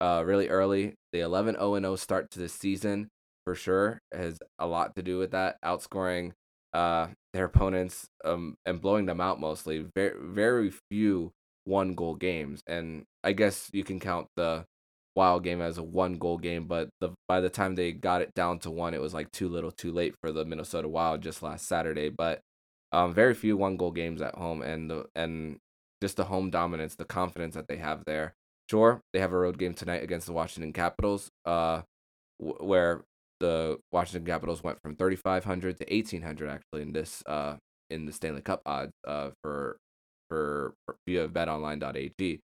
uh 0.00 0.22
really 0.26 0.48
early. 0.48 0.94
The 1.12 1.20
11 1.20 1.54
0 1.54 1.80
0 1.80 1.96
start 1.96 2.30
to 2.32 2.38
the 2.38 2.48
season 2.48 3.08
for 3.44 3.54
sure 3.54 4.00
has 4.12 4.38
a 4.58 4.66
lot 4.66 4.94
to 4.96 5.02
do 5.02 5.18
with 5.18 5.32
that, 5.32 5.56
outscoring 5.64 6.32
uh, 6.72 7.08
their 7.32 7.44
opponents 7.46 8.08
um, 8.24 8.56
and 8.66 8.80
blowing 8.80 9.06
them 9.06 9.20
out 9.20 9.40
mostly. 9.40 9.86
Very 9.94 10.14
very 10.20 10.70
few 10.90 11.32
one 11.64 11.94
goal 11.94 12.14
games, 12.14 12.62
and 12.66 13.04
I 13.22 13.32
guess 13.32 13.70
you 13.72 13.84
can 13.84 14.00
count 14.00 14.28
the 14.36 14.64
Wild 15.16 15.44
game 15.44 15.60
as 15.60 15.78
a 15.78 15.82
one 15.82 16.18
goal 16.18 16.38
game, 16.38 16.66
but 16.66 16.88
the 17.00 17.10
by 17.28 17.40
the 17.40 17.48
time 17.48 17.76
they 17.76 17.92
got 17.92 18.20
it 18.20 18.34
down 18.34 18.58
to 18.60 18.70
one, 18.70 18.94
it 18.94 19.00
was 19.00 19.14
like 19.14 19.30
too 19.30 19.48
little, 19.48 19.70
too 19.70 19.92
late 19.92 20.16
for 20.20 20.32
the 20.32 20.44
Minnesota 20.44 20.88
Wild 20.88 21.20
just 21.22 21.40
last 21.40 21.66
Saturday. 21.68 22.08
But 22.08 22.40
um, 22.90 23.14
very 23.14 23.32
few 23.34 23.56
one 23.56 23.76
goal 23.76 23.92
games 23.92 24.20
at 24.20 24.34
home, 24.34 24.60
and 24.60 24.90
the 24.90 25.06
and 25.14 25.58
just 26.02 26.16
the 26.16 26.24
home 26.24 26.50
dominance, 26.50 26.96
the 26.96 27.04
confidence 27.04 27.54
that 27.54 27.68
they 27.68 27.76
have 27.76 28.02
there. 28.06 28.34
Sure, 28.68 29.00
they 29.12 29.20
have 29.20 29.32
a 29.32 29.38
road 29.38 29.56
game 29.56 29.74
tonight 29.74 30.02
against 30.02 30.26
the 30.26 30.32
Washington 30.32 30.72
Capitals, 30.72 31.30
uh, 31.44 31.82
where 32.38 33.04
the 33.44 33.78
Washington 33.92 34.26
Capitals 34.26 34.64
went 34.64 34.80
from 34.80 34.96
3500 34.96 35.76
to 35.78 35.84
1800 35.94 36.48
actually 36.48 36.82
in 36.82 36.92
this 36.92 37.22
uh 37.26 37.56
in 37.90 38.06
the 38.06 38.12
Stanley 38.12 38.40
Cup 38.40 38.62
odds 38.64 38.92
uh 39.06 39.30
for 39.42 39.76
for, 40.30 40.72
via 41.06 41.28
betonline.ag 41.28 42.40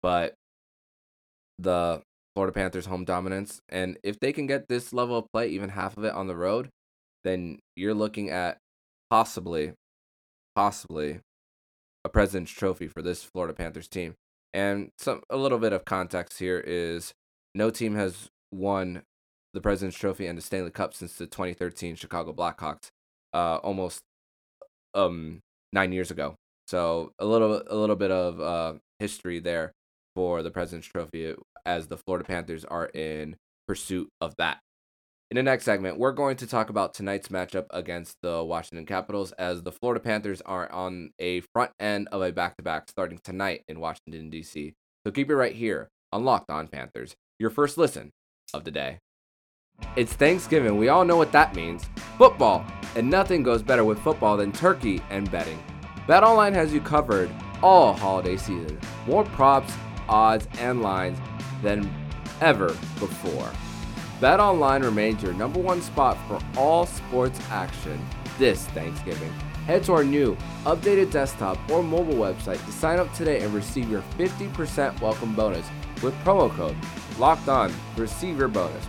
but 0.00 0.34
the 1.58 2.00
Florida 2.34 2.52
Panthers 2.52 2.86
home 2.86 3.04
dominance 3.04 3.60
and 3.68 3.98
if 4.04 4.20
they 4.20 4.32
can 4.32 4.46
get 4.46 4.68
this 4.68 4.92
level 4.92 5.18
of 5.18 5.26
play 5.32 5.48
even 5.48 5.70
half 5.70 5.96
of 5.96 6.04
it 6.04 6.14
on 6.14 6.28
the 6.28 6.36
road 6.36 6.68
then 7.24 7.58
you're 7.74 7.94
looking 7.94 8.30
at 8.30 8.58
possibly 9.10 9.72
possibly 10.54 11.20
a 12.04 12.08
President's 12.08 12.52
Trophy 12.52 12.86
for 12.86 13.02
this 13.02 13.24
Florida 13.24 13.54
Panthers 13.54 13.88
team. 13.88 14.14
And 14.52 14.90
some 14.98 15.22
a 15.30 15.36
little 15.36 15.58
bit 15.58 15.72
of 15.72 15.84
context 15.84 16.38
here 16.38 16.62
is 16.64 17.12
no 17.54 17.70
team 17.70 17.96
has 17.96 18.28
won 18.52 19.02
the 19.54 19.60
President's 19.60 19.96
Trophy 19.96 20.26
and 20.26 20.36
the 20.36 20.42
Stanley 20.42 20.70
Cup 20.70 20.92
since 20.92 21.14
the 21.14 21.26
2013 21.26 21.94
Chicago 21.96 22.32
Blackhawks, 22.32 22.90
uh, 23.32 23.56
almost 23.56 24.00
um 24.94 25.40
nine 25.72 25.92
years 25.92 26.10
ago. 26.10 26.36
So 26.66 27.12
a 27.18 27.24
little 27.24 27.62
a 27.66 27.76
little 27.76 27.96
bit 27.96 28.10
of 28.10 28.40
uh, 28.40 28.74
history 28.98 29.38
there 29.38 29.72
for 30.14 30.42
the 30.42 30.50
President's 30.50 30.88
Trophy 30.88 31.34
as 31.64 31.88
the 31.88 31.96
Florida 31.96 32.26
Panthers 32.26 32.64
are 32.64 32.86
in 32.86 33.36
pursuit 33.66 34.08
of 34.20 34.34
that. 34.36 34.58
In 35.30 35.36
the 35.36 35.42
next 35.42 35.64
segment, 35.64 35.98
we're 35.98 36.12
going 36.12 36.36
to 36.36 36.46
talk 36.46 36.70
about 36.70 36.94
tonight's 36.94 37.28
matchup 37.28 37.66
against 37.70 38.16
the 38.22 38.44
Washington 38.44 38.86
Capitals 38.86 39.32
as 39.32 39.62
the 39.62 39.72
Florida 39.72 40.00
Panthers 40.00 40.40
are 40.42 40.70
on 40.70 41.10
a 41.18 41.40
front 41.52 41.72
end 41.80 42.08
of 42.12 42.22
a 42.22 42.30
back 42.30 42.56
to 42.56 42.62
back 42.62 42.88
starting 42.88 43.18
tonight 43.24 43.62
in 43.66 43.80
Washington, 43.80 44.30
D.C. 44.30 44.74
So 45.04 45.10
keep 45.10 45.30
it 45.30 45.36
right 45.36 45.54
here 45.54 45.88
on 46.12 46.24
Locked 46.24 46.50
On 46.50 46.68
Panthers, 46.68 47.16
your 47.38 47.50
first 47.50 47.78
listen 47.78 48.10
of 48.52 48.64
the 48.64 48.70
day. 48.70 48.98
It's 49.96 50.12
Thanksgiving. 50.12 50.76
We 50.76 50.88
all 50.88 51.04
know 51.04 51.16
what 51.16 51.30
that 51.30 51.54
means. 51.54 51.88
Football. 52.18 52.66
And 52.96 53.08
nothing 53.08 53.44
goes 53.44 53.62
better 53.62 53.84
with 53.84 54.00
football 54.00 54.36
than 54.36 54.50
turkey 54.50 55.00
and 55.08 55.30
betting. 55.30 55.62
BetOnline 56.08 56.52
has 56.52 56.72
you 56.72 56.80
covered 56.80 57.30
all 57.62 57.92
holiday 57.92 58.36
season. 58.36 58.80
More 59.06 59.22
props, 59.22 59.72
odds, 60.08 60.48
and 60.58 60.82
lines 60.82 61.16
than 61.62 61.88
ever 62.40 62.68
before. 62.98 63.48
BetOnline 64.20 64.82
remains 64.82 65.22
your 65.22 65.32
number 65.32 65.60
one 65.60 65.80
spot 65.80 66.18
for 66.26 66.40
all 66.58 66.86
sports 66.86 67.38
action 67.50 68.04
this 68.36 68.66
Thanksgiving. 68.68 69.32
Head 69.66 69.84
to 69.84 69.92
our 69.92 70.04
new 70.04 70.36
updated 70.64 71.12
desktop 71.12 71.56
or 71.70 71.84
mobile 71.84 72.14
website 72.14 72.64
to 72.66 72.72
sign 72.72 72.98
up 72.98 73.12
today 73.14 73.42
and 73.42 73.54
receive 73.54 73.88
your 73.88 74.02
50% 74.18 75.00
welcome 75.00 75.36
bonus 75.36 75.66
with 76.02 76.14
promo 76.24 76.50
code 76.50 76.76
Locked 77.18 77.48
On 77.48 77.70
to 77.70 78.02
receive 78.02 78.36
your 78.36 78.48
bonus. 78.48 78.84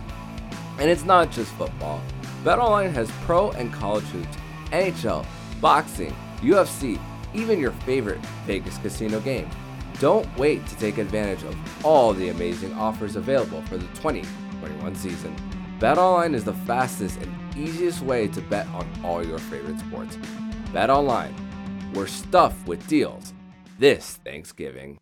And 0.78 0.90
it's 0.90 1.04
not 1.04 1.30
just 1.30 1.52
football. 1.52 2.00
BetOnline 2.44 2.92
has 2.92 3.10
pro 3.22 3.50
and 3.52 3.72
college 3.72 4.04
hoops, 4.04 4.36
NHL, 4.66 5.26
boxing, 5.60 6.14
UFC, 6.40 7.00
even 7.34 7.58
your 7.58 7.72
favorite 7.72 8.24
Vegas 8.46 8.78
casino 8.78 9.20
game. 9.20 9.48
Don't 9.98 10.28
wait 10.36 10.66
to 10.66 10.76
take 10.76 10.98
advantage 10.98 11.42
of 11.44 11.56
all 11.84 12.12
the 12.12 12.28
amazing 12.28 12.72
offers 12.74 13.16
available 13.16 13.62
for 13.62 13.78
the 13.78 13.86
2021 13.94 14.94
season. 14.94 15.34
BetOnline 15.78 16.34
is 16.34 16.44
the 16.44 16.52
fastest 16.52 17.18
and 17.20 17.56
easiest 17.56 18.02
way 18.02 18.28
to 18.28 18.40
bet 18.42 18.66
on 18.68 18.88
all 19.02 19.24
your 19.24 19.38
favorite 19.38 19.78
sports. 19.80 20.16
BetOnline, 20.72 21.34
we're 21.94 22.06
stuffed 22.06 22.66
with 22.66 22.86
deals 22.86 23.32
this 23.78 24.18
Thanksgiving. 24.24 25.00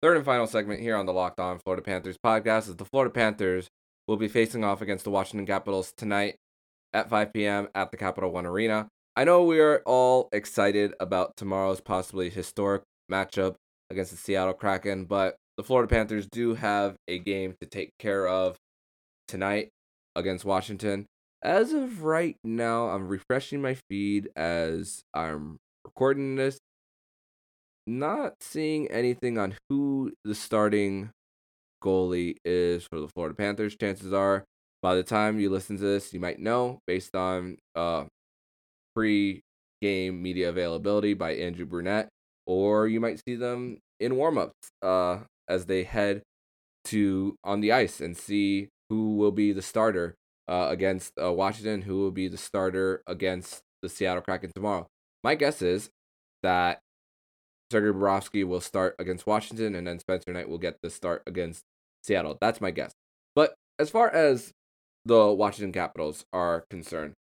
Third 0.00 0.16
and 0.16 0.24
final 0.24 0.46
segment 0.46 0.80
here 0.80 0.96
on 0.96 1.06
the 1.06 1.12
Locked 1.12 1.40
On 1.40 1.58
Florida 1.58 1.82
Panthers 1.82 2.16
podcast 2.16 2.68
is 2.68 2.76
the 2.76 2.84
Florida 2.84 3.12
Panthers 3.12 3.70
will 4.08 4.16
be 4.16 4.26
facing 4.26 4.64
off 4.64 4.80
against 4.80 5.04
the 5.04 5.10
Washington 5.10 5.46
Capitals 5.46 5.92
tonight 5.96 6.36
at 6.94 7.10
5 7.10 7.32
p.m. 7.34 7.68
at 7.74 7.90
the 7.90 7.96
Capital 7.96 8.32
One 8.32 8.46
Arena. 8.46 8.88
I 9.14 9.24
know 9.24 9.44
we 9.44 9.60
are 9.60 9.82
all 9.84 10.28
excited 10.32 10.94
about 10.98 11.36
tomorrow's 11.36 11.80
possibly 11.80 12.30
historic 12.30 12.82
matchup 13.12 13.56
against 13.90 14.10
the 14.10 14.16
Seattle 14.16 14.54
Kraken, 14.54 15.04
but 15.04 15.36
the 15.58 15.62
Florida 15.62 15.88
Panthers 15.88 16.26
do 16.26 16.54
have 16.54 16.96
a 17.06 17.18
game 17.18 17.54
to 17.60 17.66
take 17.66 17.90
care 17.98 18.26
of 18.26 18.56
tonight 19.26 19.68
against 20.16 20.44
Washington. 20.44 21.04
As 21.42 21.72
of 21.72 22.02
right 22.02 22.36
now, 22.42 22.88
I'm 22.88 23.08
refreshing 23.08 23.60
my 23.60 23.76
feed 23.90 24.30
as 24.34 25.02
I'm 25.12 25.58
recording 25.84 26.36
this. 26.36 26.58
Not 27.86 28.34
seeing 28.40 28.88
anything 28.88 29.38
on 29.38 29.54
who 29.68 30.12
the 30.24 30.34
starting 30.34 31.10
goalie 31.82 32.36
is 32.44 32.84
for 32.84 33.00
the 33.00 33.08
Florida 33.08 33.34
Panthers. 33.34 33.76
Chances 33.76 34.12
are, 34.12 34.44
by 34.82 34.94
the 34.94 35.02
time 35.02 35.38
you 35.40 35.50
listen 35.50 35.76
to 35.76 35.82
this, 35.82 36.12
you 36.12 36.20
might 36.20 36.38
know 36.38 36.80
based 36.86 37.14
on 37.14 37.56
uh, 37.74 38.04
pre 38.94 39.42
game 39.80 40.22
media 40.22 40.48
availability 40.48 41.14
by 41.14 41.32
Andrew 41.34 41.66
Brunette, 41.66 42.08
or 42.46 42.86
you 42.86 43.00
might 43.00 43.20
see 43.26 43.36
them 43.36 43.78
in 44.00 44.12
warmups 44.12 44.52
uh, 44.82 45.24
as 45.48 45.66
they 45.66 45.84
head 45.84 46.22
to 46.84 47.36
on 47.44 47.60
the 47.60 47.72
ice 47.72 48.00
and 48.00 48.16
see 48.16 48.68
who 48.88 49.16
will 49.16 49.32
be 49.32 49.52
the 49.52 49.62
starter 49.62 50.14
uh, 50.48 50.68
against 50.70 51.12
uh, 51.22 51.32
Washington, 51.32 51.82
who 51.82 51.98
will 51.98 52.10
be 52.10 52.28
the 52.28 52.38
starter 52.38 53.02
against 53.06 53.60
the 53.82 53.88
Seattle 53.88 54.22
Kraken 54.22 54.50
tomorrow. 54.54 54.86
My 55.22 55.34
guess 55.34 55.62
is 55.62 55.90
that 56.42 56.80
Sergei 57.70 57.96
Bobrovsky 57.96 58.44
will 58.44 58.60
start 58.60 58.94
against 58.98 59.26
Washington, 59.26 59.74
and 59.74 59.86
then 59.86 59.98
Spencer 59.98 60.32
Knight 60.32 60.48
will 60.48 60.58
get 60.58 60.76
the 60.82 60.90
start 60.90 61.22
against 61.26 61.62
Seattle. 62.02 62.38
That's 62.40 62.60
my 62.60 62.70
guess. 62.70 62.92
But 63.34 63.54
as 63.78 63.90
far 63.90 64.10
as 64.10 64.52
the 65.04 65.32
Washington 65.32 65.72
Capitals 65.72 66.24
are 66.32 66.64
concerned, 66.70 67.14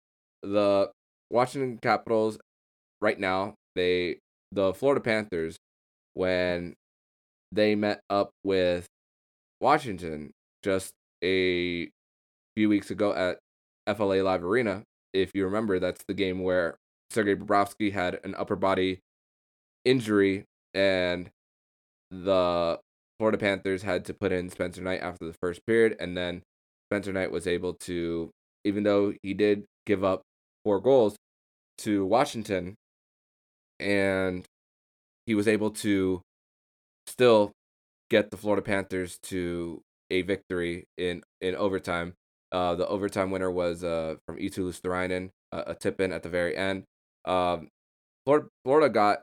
the 0.44 0.92
Washington 1.30 1.80
Capitals 1.82 2.38
right 3.02 3.20
now, 3.20 3.56
they 3.76 4.20
the 4.52 4.74
Florida 4.74 5.02
Panthers 5.02 5.58
when 6.14 6.74
they 7.52 7.76
met 7.76 8.00
up 8.10 8.32
with 8.44 8.86
Washington 9.60 10.32
just 10.64 10.92
a 11.24 11.90
few 12.56 12.70
weeks 12.70 12.90
ago 12.92 13.14
at 13.14 13.38
FLA 13.96 14.24
Live 14.24 14.44
Arena. 14.44 14.84
If 15.14 15.32
you 15.34 15.46
remember, 15.46 15.80
that's 15.80 16.04
the 16.08 16.14
game 16.14 16.42
where 16.42 16.76
Sergei 17.12 17.36
Bobrovsky 17.36 17.92
had 17.92 18.20
an 18.24 18.36
upper 18.36 18.56
body 18.56 19.00
injury 19.86 20.46
and 20.74 21.30
the 22.12 22.80
Florida 23.20 23.38
Panthers 23.38 23.84
had 23.84 24.06
to 24.06 24.14
put 24.14 24.32
in 24.32 24.50
Spencer 24.50 24.82
Knight 24.82 25.02
after 25.02 25.26
the 25.26 25.36
first 25.42 25.66
period, 25.66 25.96
and 26.00 26.16
then 26.16 26.44
Spencer 26.90 27.12
Knight 27.12 27.32
was 27.32 27.48
able 27.48 27.74
to, 27.74 28.30
even 28.64 28.84
though 28.84 29.14
he 29.24 29.34
did 29.34 29.66
give 29.86 30.04
up 30.04 30.22
four 30.64 30.80
goals 30.80 31.16
to 31.80 32.06
Washington, 32.06 32.76
and 33.80 34.46
he 35.26 35.36
was 35.36 35.48
able 35.48 35.72
to 35.72 36.22
still 37.08 37.52
get 38.10 38.32
the 38.32 38.38
Florida 38.38 38.62
Panthers 38.62 39.18
to 39.24 39.82
a 40.10 40.22
victory 40.22 40.86
in 40.98 41.24
in 41.42 41.56
overtime. 41.56 42.14
Uh, 42.52 42.76
the 42.76 42.88
overtime 42.88 43.32
winner 43.32 43.52
was 43.52 43.84
uh, 43.84 44.16
from 44.26 44.38
Eetu 44.38 44.60
Luostarinen, 44.60 45.30
uh, 45.52 45.64
a 45.68 45.76
tip 45.76 46.00
in 46.00 46.14
at 46.14 46.24
the 46.24 46.30
very 46.30 46.56
end. 46.56 46.84
Um, 47.26 47.68
Florida, 48.26 48.48
Florida 48.64 48.90
got 48.90 49.22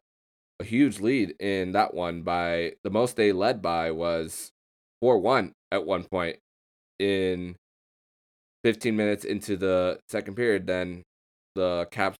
a 0.60 0.64
huge 0.64 1.00
lead 1.00 1.34
in 1.40 1.72
that 1.72 1.94
one 1.94 2.22
by 2.22 2.72
the 2.84 2.90
most 2.90 3.16
they 3.16 3.32
led 3.32 3.60
by 3.60 3.90
was 3.90 4.50
4-1 5.02 5.52
at 5.72 5.84
one 5.84 6.04
point 6.04 6.36
in 6.98 7.56
15 8.62 8.96
minutes 8.96 9.24
into 9.24 9.56
the 9.56 9.98
second 10.08 10.36
period 10.36 10.66
then 10.66 11.02
the 11.54 11.88
caps 11.90 12.18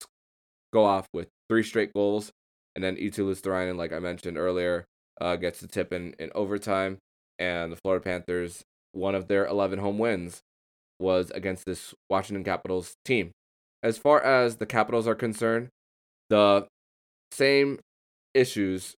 go 0.73 0.85
off 0.85 1.07
with 1.13 1.29
three 1.49 1.63
straight 1.63 1.93
goals 1.93 2.33
and 2.75 2.83
then 2.83 2.97
Eetu 2.97 3.21
Luostarinen 3.21 3.77
like 3.77 3.93
I 3.93 4.01
mentioned 4.01 4.37
earlier 4.37 4.85
uh, 5.21 5.37
gets 5.37 5.61
the 5.61 5.69
tip 5.69 5.93
in, 5.93 6.15
in 6.19 6.31
overtime 6.35 6.99
and 7.39 7.71
the 7.71 7.77
Florida 7.77 8.03
Panthers 8.03 8.65
one 8.93 9.15
of 9.15 9.29
their 9.29 9.47
11 9.47 9.79
home 9.79 9.99
wins 9.99 10.43
was 11.01 11.31
against 11.31 11.67
this 11.67 11.95
Washington 12.09 12.45
Capitals 12.45 12.95
team. 13.05 13.33
As 13.83 13.99
far 13.99 14.23
as 14.23 14.57
the 14.57 14.67
Capitals 14.67 15.07
are 15.07 15.15
concerned, 15.15 15.69
the 16.31 16.67
same 17.33 17.81
issues 18.35 18.95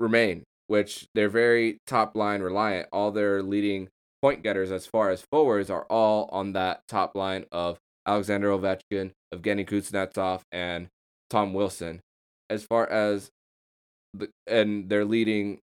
remain, 0.00 0.42
which 0.66 1.06
they're 1.14 1.28
very 1.28 1.78
top 1.86 2.16
line 2.16 2.42
reliant. 2.42 2.88
All 2.92 3.10
their 3.10 3.42
leading 3.42 3.88
point 4.20 4.42
getters, 4.42 4.70
as 4.70 4.86
far 4.86 5.10
as 5.10 5.24
forwards, 5.30 5.70
are 5.70 5.86
all 5.90 6.28
on 6.32 6.52
that 6.52 6.82
top 6.88 7.14
line 7.14 7.44
of 7.52 7.78
Alexander 8.06 8.48
Ovechkin, 8.50 9.12
Evgeny 9.34 9.68
Kuznetsov, 9.68 10.40
and 10.50 10.88
Tom 11.30 11.54
Wilson. 11.54 12.00
As 12.50 12.64
far 12.64 12.90
as 12.90 13.30
the 14.14 14.28
and 14.46 14.88
their 14.88 15.04
leading 15.04 15.58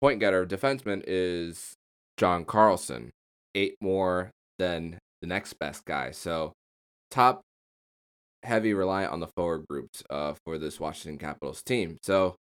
point 0.00 0.20
getter 0.20 0.46
defenseman 0.46 1.02
is 1.06 1.74
John 2.16 2.44
Carlson, 2.44 3.10
eight 3.54 3.76
more 3.80 4.30
than 4.58 4.98
the 5.20 5.26
next 5.26 5.54
best 5.58 5.84
guy. 5.84 6.10
So 6.10 6.52
top 7.10 7.42
heavy 8.46 8.72
reliant 8.72 9.12
on 9.12 9.20
the 9.20 9.26
forward 9.26 9.66
groups 9.68 10.02
uh, 10.08 10.34
for 10.44 10.56
this 10.58 10.80
Washington 10.80 11.18
Capitals 11.18 11.62
team. 11.62 11.98
So 12.02 12.36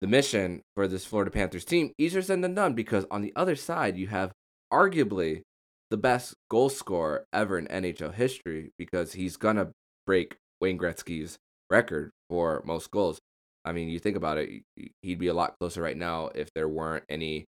the 0.00 0.06
mission 0.06 0.62
for 0.74 0.86
this 0.86 1.04
Florida 1.04 1.30
Panthers 1.30 1.64
team 1.64 1.88
is 1.98 2.06
easier 2.06 2.22
said 2.22 2.42
than 2.42 2.54
done 2.54 2.74
because 2.74 3.04
on 3.10 3.22
the 3.22 3.32
other 3.34 3.56
side 3.56 3.96
you 3.96 4.06
have 4.06 4.32
arguably 4.72 5.42
the 5.90 5.96
best 5.96 6.34
goal 6.50 6.68
scorer 6.68 7.24
ever 7.32 7.58
in 7.58 7.66
NHL 7.66 8.14
history 8.14 8.70
because 8.78 9.14
he's 9.14 9.36
gonna 9.36 9.72
break 10.06 10.36
Wayne 10.60 10.78
Gretzky's 10.78 11.38
record 11.70 12.10
for 12.28 12.62
most 12.64 12.90
goals. 12.90 13.18
I 13.64 13.72
mean, 13.72 13.88
you 13.88 13.98
think 13.98 14.16
about 14.16 14.38
it, 14.38 14.62
he'd 15.02 15.18
be 15.18 15.26
a 15.26 15.34
lot 15.34 15.56
closer 15.58 15.82
right 15.82 15.96
now 15.96 16.30
if 16.34 16.48
there 16.54 16.68
weren't 16.68 17.04
any 17.08 17.46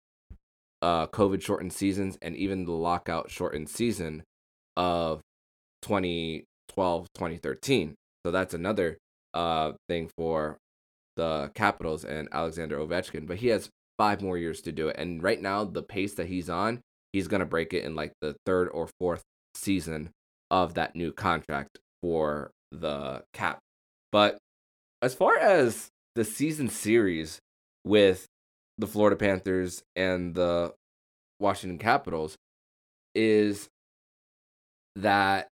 uh, 0.81 1.07
COVID 1.07 1.41
shortened 1.41 1.73
seasons 1.73 2.17
and 2.21 2.35
even 2.35 2.65
the 2.65 2.71
lockout 2.71 3.31
shortened 3.31 3.69
season 3.69 4.23
of 4.77 5.21
2012 6.75 7.07
2013. 7.13 7.95
So 8.25 8.31
that's 8.31 8.53
another 8.53 8.97
uh, 9.33 9.73
thing 9.87 10.09
for 10.17 10.57
the 11.15 11.51
Capitals 11.53 12.03
and 12.03 12.27
Alexander 12.31 12.77
Ovechkin. 12.77 13.27
But 13.27 13.37
he 13.37 13.47
has 13.47 13.69
five 13.97 14.21
more 14.21 14.37
years 14.37 14.61
to 14.61 14.71
do 14.71 14.89
it. 14.89 14.97
And 14.97 15.23
right 15.23 15.41
now, 15.41 15.63
the 15.63 15.83
pace 15.83 16.13
that 16.15 16.27
he's 16.27 16.49
on, 16.49 16.81
he's 17.13 17.27
going 17.27 17.39
to 17.39 17.45
break 17.45 17.73
it 17.73 17.83
in 17.83 17.95
like 17.95 18.13
the 18.21 18.35
third 18.45 18.69
or 18.69 18.89
fourth 18.99 19.23
season 19.53 20.11
of 20.51 20.73
that 20.73 20.95
new 20.95 21.11
contract 21.11 21.79
for 22.01 22.51
the 22.71 23.23
Cap. 23.33 23.59
But 24.11 24.37
as 25.01 25.13
far 25.13 25.37
as 25.37 25.89
the 26.15 26.25
season 26.25 26.69
series 26.69 27.39
with 27.83 28.25
the 28.77 28.87
Florida 28.87 29.15
Panthers 29.15 29.83
and 29.95 30.35
the 30.35 30.73
Washington 31.39 31.77
Capitals 31.77 32.35
is 33.13 33.67
that 34.95 35.47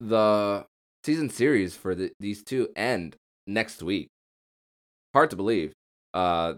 the 0.00 0.64
season 1.04 1.30
series 1.30 1.76
for 1.76 1.94
the, 1.94 2.12
these 2.18 2.42
two 2.42 2.68
end 2.74 3.16
next 3.46 3.82
week. 3.82 4.08
Hard 5.14 5.30
to 5.30 5.36
believe. 5.36 5.72
Uh, 6.14 6.54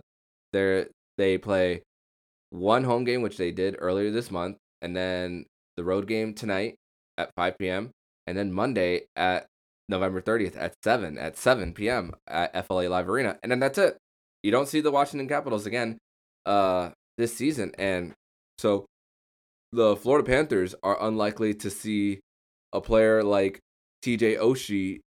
they 0.53 0.87
they 1.19 1.39
play 1.39 1.83
one 2.51 2.85
home 2.85 3.05
game, 3.05 3.23
which 3.23 3.37
they 3.37 3.51
did 3.51 3.77
earlier 3.79 4.11
this 4.11 4.31
month, 4.31 4.57
and 4.81 4.95
then 4.95 5.47
the 5.77 5.85
road 5.85 6.07
game 6.07 6.35
tonight 6.35 6.75
at 7.17 7.31
5 7.35 7.59
p.m. 7.59 7.91
and 8.27 8.37
then 8.37 8.53
Monday 8.53 9.03
at 9.17 9.47
November 9.89 10.21
30th 10.21 10.57
at 10.57 10.75
7 10.85 11.19
at 11.19 11.37
7 11.37 11.73
p.m. 11.73 12.15
at 12.27 12.67
FLA 12.67 12.89
Live 12.89 13.09
Arena, 13.09 13.39
and 13.43 13.51
then 13.51 13.61
that's 13.61 13.79
it. 13.79 13.97
You 14.43 14.51
don't 14.51 14.69
see 14.69 14.81
the 14.81 14.91
Washington 14.91 15.29
Capitals 15.29 15.67
again 15.67 15.99
uh, 16.47 16.91
this 17.17 17.35
season, 17.35 17.73
and 17.79 18.13
so 18.59 18.87
the 19.73 19.97
Florida 19.97 20.27
Panthers 20.27 20.75
are 20.83 21.03
unlikely 21.03 21.55
to 21.55 21.71
see 21.71 22.21
a 22.73 22.81
player 22.81 23.23
like 23.23 23.61
TJ 24.05 24.39
Oshie 24.39 25.01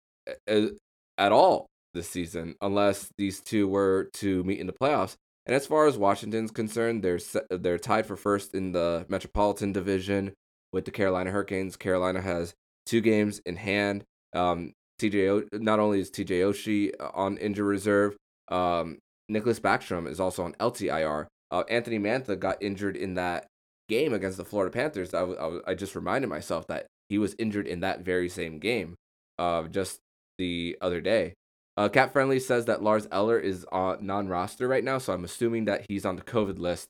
at 1.17 1.31
all 1.31 1.67
this 1.93 2.09
season 2.09 2.55
unless 2.61 3.09
these 3.17 3.39
two 3.39 3.67
were 3.67 4.09
to 4.13 4.43
meet 4.43 4.59
in 4.59 4.67
the 4.67 4.73
playoffs. 4.73 5.15
And 5.45 5.55
as 5.55 5.67
far 5.67 5.87
as 5.87 5.97
Washington's 5.97 6.51
concerned, 6.51 7.03
they're 7.03 7.19
they're 7.49 7.77
tied 7.77 8.05
for 8.05 8.15
first 8.15 8.53
in 8.53 8.71
the 8.71 9.05
Metropolitan 9.09 9.73
Division 9.73 10.33
with 10.71 10.85
the 10.85 10.91
Carolina 10.91 11.31
Hurricanes. 11.31 11.75
Carolina 11.75 12.21
has 12.21 12.53
two 12.85 13.01
games 13.01 13.41
in 13.45 13.57
hand. 13.57 14.03
Um, 14.33 14.73
TJ 15.01 15.47
not 15.53 15.79
only 15.79 15.99
is 15.99 16.09
TJ 16.09 16.41
Oshie 16.41 16.91
uh, 16.99 17.09
on 17.13 17.37
injury 17.37 17.67
reserve, 17.67 18.15
um, 18.47 18.99
Nicklas 19.29 19.59
Backstrom 19.59 20.07
is 20.07 20.19
also 20.19 20.43
on 20.43 20.53
LTIR. 20.53 21.27
Uh, 21.51 21.63
Anthony 21.69 21.99
Mantha 21.99 22.39
got 22.39 22.61
injured 22.63 22.95
in 22.95 23.15
that 23.15 23.47
game 23.89 24.13
against 24.13 24.37
the 24.37 24.45
Florida 24.45 24.71
Panthers. 24.71 25.13
I 25.13 25.73
just 25.75 25.95
reminded 25.95 26.29
myself 26.29 26.67
that 26.67 26.87
he 27.09 27.17
was 27.17 27.35
injured 27.37 27.67
in 27.67 27.81
that 27.81 28.01
very 28.01 28.29
same 28.29 28.59
game, 28.59 28.95
uh, 29.37 29.63
just 29.63 29.99
the 30.37 30.77
other 30.81 31.01
day. 31.01 31.33
Uh, 31.75 31.89
Cap 31.89 32.13
Friendly 32.13 32.39
says 32.39 32.65
that 32.65 32.83
Lars 32.83 33.07
Eller 33.11 33.39
is 33.39 33.65
on 33.71 34.05
non-roster 34.05 34.67
right 34.67 34.83
now, 34.83 34.99
so 34.99 35.13
I'm 35.13 35.23
assuming 35.23 35.65
that 35.65 35.85
he's 35.89 36.05
on 36.05 36.15
the 36.15 36.21
COVID 36.21 36.59
list 36.59 36.87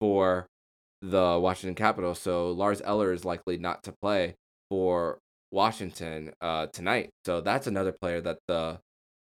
for 0.00 0.46
the 1.00 1.38
Washington 1.40 1.74
Capitals. 1.74 2.18
So 2.18 2.50
Lars 2.50 2.82
Eller 2.84 3.12
is 3.12 3.24
likely 3.24 3.58
not 3.58 3.82
to 3.84 3.92
play 3.92 4.34
for 4.70 5.18
Washington 5.52 6.32
uh, 6.40 6.66
tonight. 6.66 7.10
So 7.24 7.40
that's 7.40 7.66
another 7.66 7.92
player 7.92 8.20
that 8.22 8.38
the 8.48 8.80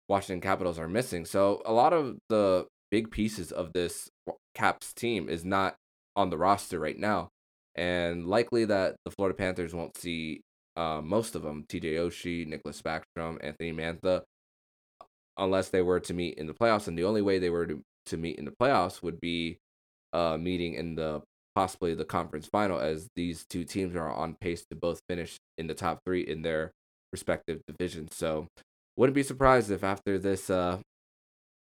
Washington 0.08 0.40
Capitals 0.40 0.78
are 0.78 0.88
missing. 0.88 1.24
So 1.24 1.62
a 1.64 1.72
lot 1.72 1.92
of 1.92 2.18
the 2.28 2.66
big 2.90 3.10
pieces 3.10 3.50
of 3.50 3.72
this 3.72 4.08
Caps 4.54 4.92
team 4.92 5.28
is 5.28 5.44
not 5.44 5.76
on 6.14 6.30
the 6.30 6.38
roster 6.38 6.78
right 6.78 6.98
now, 6.98 7.28
and 7.74 8.26
likely 8.26 8.64
that 8.66 8.96
the 9.04 9.10
Florida 9.10 9.36
Panthers 9.36 9.74
won't 9.74 9.96
see 9.96 10.42
uh, 10.76 11.00
most 11.02 11.34
of 11.34 11.42
them: 11.42 11.64
T.J. 11.68 11.94
Oshie, 11.94 12.46
Nicklas 12.46 12.82
Backstrom, 12.82 13.38
Anthony 13.42 13.72
Mantha, 13.72 14.22
unless 15.36 15.68
they 15.68 15.82
were 15.82 16.00
to 16.00 16.14
meet 16.14 16.34
in 16.38 16.46
the 16.46 16.54
playoffs. 16.54 16.88
And 16.88 16.98
the 16.98 17.04
only 17.04 17.22
way 17.22 17.38
they 17.38 17.50
were 17.50 17.66
to, 17.66 17.82
to 18.06 18.16
meet 18.16 18.38
in 18.38 18.44
the 18.44 18.54
playoffs 18.60 19.02
would 19.02 19.20
be 19.20 19.58
uh, 20.12 20.36
meeting 20.38 20.74
in 20.74 20.94
the 20.94 21.22
possibly 21.54 21.94
the 21.94 22.04
conference 22.04 22.46
final, 22.46 22.78
as 22.78 23.08
these 23.16 23.44
two 23.48 23.64
teams 23.64 23.96
are 23.96 24.10
on 24.10 24.36
pace 24.40 24.64
to 24.70 24.76
both 24.76 25.00
finish 25.08 25.36
in 25.58 25.66
the 25.66 25.74
top 25.74 25.98
three 26.06 26.22
in 26.22 26.42
their 26.42 26.70
respective 27.12 27.60
divisions. 27.66 28.16
So, 28.16 28.46
wouldn't 28.96 29.14
be 29.14 29.22
surprised 29.22 29.70
if 29.70 29.82
after 29.82 30.18
this 30.18 30.48
uh, 30.48 30.78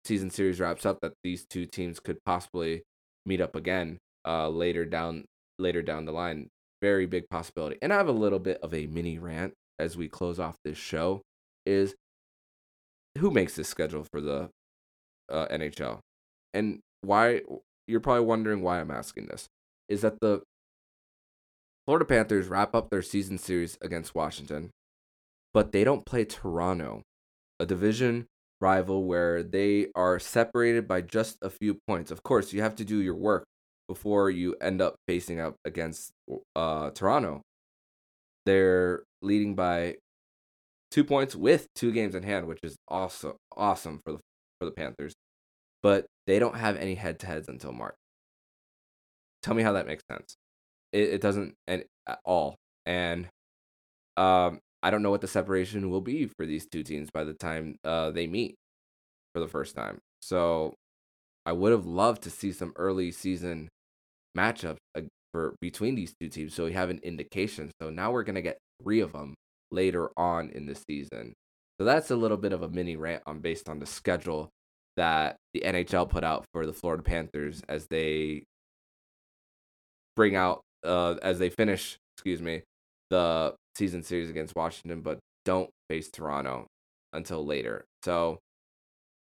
season 0.05 0.31
series 0.31 0.61
wraps 0.61 0.87
up, 0.87 0.99
that 1.03 1.15
these 1.25 1.45
two 1.49 1.67
teams 1.67 2.01
could 2.01 2.19
possibly 2.25 2.83
meet 3.27 3.41
up 3.41 3.57
again 3.57 3.99
uh, 4.27 4.49
later 4.49 4.85
down 4.85 5.25
later 5.59 5.83
down 5.83 6.05
the 6.05 6.13
line. 6.13 6.49
Very 6.81 7.07
big 7.07 7.29
possibility. 7.31 7.79
And 7.81 7.93
I 7.93 7.97
have 7.97 8.09
a 8.09 8.13
little 8.13 8.39
bit 8.39 8.59
of 8.63 8.75
a 8.75 8.87
mini 8.87 9.19
rant 9.19 9.55
as 9.79 9.97
we 9.97 10.09
close 10.09 10.39
off 10.39 10.57
this 10.65 10.79
show. 10.79 11.23
Is 11.65 11.95
who 13.19 13.31
makes 13.31 13.55
this 13.55 13.69
schedule 13.69 14.05
for 14.11 14.21
the 14.21 14.51
uh, 15.31 15.47
NHL, 15.49 16.01
and 16.53 16.81
why? 17.03 17.43
You're 17.87 18.01
probably 18.01 18.25
wondering 18.25 18.63
why 18.63 18.81
I'm 18.81 18.91
asking 18.91 19.27
this. 19.27 19.47
Is 19.89 20.01
that 20.01 20.19
the 20.21 20.43
Florida 21.87 22.05
Panthers 22.05 22.49
wrap 22.49 22.75
up 22.75 22.91
their 22.91 23.03
season 23.03 23.39
series 23.39 23.77
against 23.81 24.15
Washington, 24.15 24.71
but 25.53 25.73
they 25.73 25.85
don't 25.85 26.07
play 26.07 26.25
Toronto, 26.25 27.03
a 27.61 27.67
division 27.67 28.27
rival 28.61 29.05
where 29.05 29.43
they 29.43 29.89
are 29.95 30.19
separated 30.19 30.87
by 30.87 31.01
just 31.01 31.37
a 31.43 31.51
few 31.51 31.79
points. 31.87 32.11
Of 32.11 32.23
course, 32.23 32.53
you 32.53 32.63
have 32.63 32.77
to 32.77 32.85
do 32.85 33.03
your 33.03 33.17
work 33.17 33.45
before 33.89 34.31
you 34.31 34.55
end 34.61 34.81
up 34.81 34.97
facing 35.07 35.41
up 35.41 35.57
against 35.65 36.13
uh, 36.57 36.91
Toronto. 36.91 37.43
They're 38.47 39.05
leading 39.21 39.55
by 39.55 39.97
two 40.91 41.05
points 41.05 41.35
with 41.35 41.67
two 41.75 41.93
games 41.93 42.15
in 42.15 42.23
hand, 42.23 42.47
which 42.47 42.61
is 42.63 42.77
also 42.89 43.37
awesome 43.57 44.01
for 44.05 44.13
the 44.13 44.19
for 44.59 44.67
the 44.67 44.73
Panthers. 44.73 45.15
But 45.83 46.07
they 46.27 46.39
don't 46.39 46.57
have 46.57 46.77
any 46.77 46.95
head 46.95 47.19
to 47.21 47.27
heads 47.27 47.49
until 47.49 47.73
March. 47.73 47.97
Tell 49.43 49.55
me 49.55 49.63
how 49.63 49.73
that 49.73 49.87
makes 49.87 50.05
sense. 50.11 50.37
It, 50.93 51.15
it 51.15 51.21
doesn't 51.21 51.55
at 51.67 51.87
all. 52.25 52.57
And 52.87 53.29
um, 54.17 54.61
I 54.83 54.91
don't 54.91 55.03
know 55.03 55.11
what 55.11 55.21
the 55.21 55.29
separation 55.29 55.91
will 55.91 56.01
be 56.01 56.27
for 56.27 56.47
these 56.47 56.67
two 56.67 56.83
teams 56.83 57.09
by 57.13 57.25
the 57.25 57.35
time 57.35 57.77
uh, 57.85 58.11
they 58.11 58.27
meet 58.27 58.57
for 59.35 59.41
the 59.41 59.49
first 59.49 59.75
time. 59.75 59.99
So 60.21 60.75
I 61.45 61.53
would 61.53 61.73
have 61.73 61.87
loved 61.87 62.23
to 62.23 62.31
see 62.31 62.53
some 62.53 62.73
early 62.77 63.11
season 63.11 63.69
matchups 64.37 64.79
uh, 64.97 65.03
for 65.33 65.55
between 65.61 65.95
these 65.95 66.15
two 66.21 66.29
teams 66.29 66.55
so 66.55 66.65
we 66.65 66.73
have 66.73 66.91
an 66.91 67.01
indication. 67.03 67.71
So 67.81 67.91
now 67.91 68.13
we're 68.13 68.23
gonna 68.23 68.43
get 68.43 68.59
three 68.83 69.01
of 69.01 69.13
them 69.13 69.35
later 69.71 70.11
on 70.17 70.51
in 70.51 70.67
the 70.67 70.77
season. 70.89 71.35
So 71.81 71.85
that's 71.85 72.11
a 72.11 72.17
little 72.17 72.37
bit 72.37 72.53
of 72.53 72.63
a 72.63 72.69
mini 72.69 72.97
rant 72.97 73.23
on 73.27 73.41
based 73.41 73.69
on 73.69 73.79
the 73.79 73.87
schedule 73.87 74.51
that 74.97 75.37
the 75.55 75.63
NHL 75.65 76.09
put 76.09 76.23
out 76.23 76.45
for 76.53 76.67
the 76.67 76.73
Florida 76.73 77.03
Panthers 77.03 77.63
as 77.69 77.87
they 77.91 78.45
bring 80.15 80.37
out 80.37 80.61
uh 80.85 81.15
as 81.23 81.39
they 81.39 81.51
finish, 81.51 81.97
excuse 82.17 82.43
me, 82.43 82.63
the 83.11 83.55
season 83.77 84.03
series 84.03 84.31
against 84.31 84.55
Washington, 84.55 85.01
but 85.01 85.19
don't 85.45 85.71
face 85.89 86.11
Toronto 86.11 86.67
until 87.13 87.45
later. 87.45 87.85
So 88.05 88.39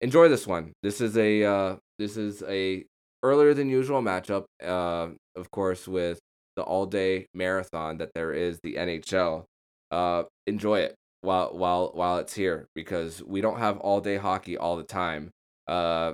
enjoy 0.02 0.28
this 0.28 0.46
one. 0.48 0.74
This 0.84 1.02
is 1.02 1.18
a 1.18 1.44
uh 1.44 1.76
this 2.00 2.18
is 2.18 2.44
a 2.44 2.86
earlier 3.24 3.54
than 3.54 3.70
usual 3.70 4.02
matchup. 4.02 4.46
Uh, 4.64 5.10
of 5.36 5.52
course, 5.52 5.88
with 5.88 6.20
the 6.56 6.64
all 6.64 6.86
day 6.86 7.28
marathon 7.34 7.98
that 8.00 8.12
there 8.14 8.34
is 8.34 8.60
the 8.64 8.76
NHL 8.76 9.46
uh, 9.92 10.24
enjoy 10.48 10.80
it 10.80 10.96
while 11.22 11.56
while 11.56 11.92
while 11.94 12.18
it's 12.18 12.34
here 12.34 12.68
because 12.76 13.22
we 13.24 13.42
don't 13.42 13.60
have 13.60 13.78
all 13.80 14.02
day 14.02 14.18
hockey 14.18 14.58
all 14.58 14.78
the 14.78 14.84
time. 14.84 15.32
Uh, 15.68 16.14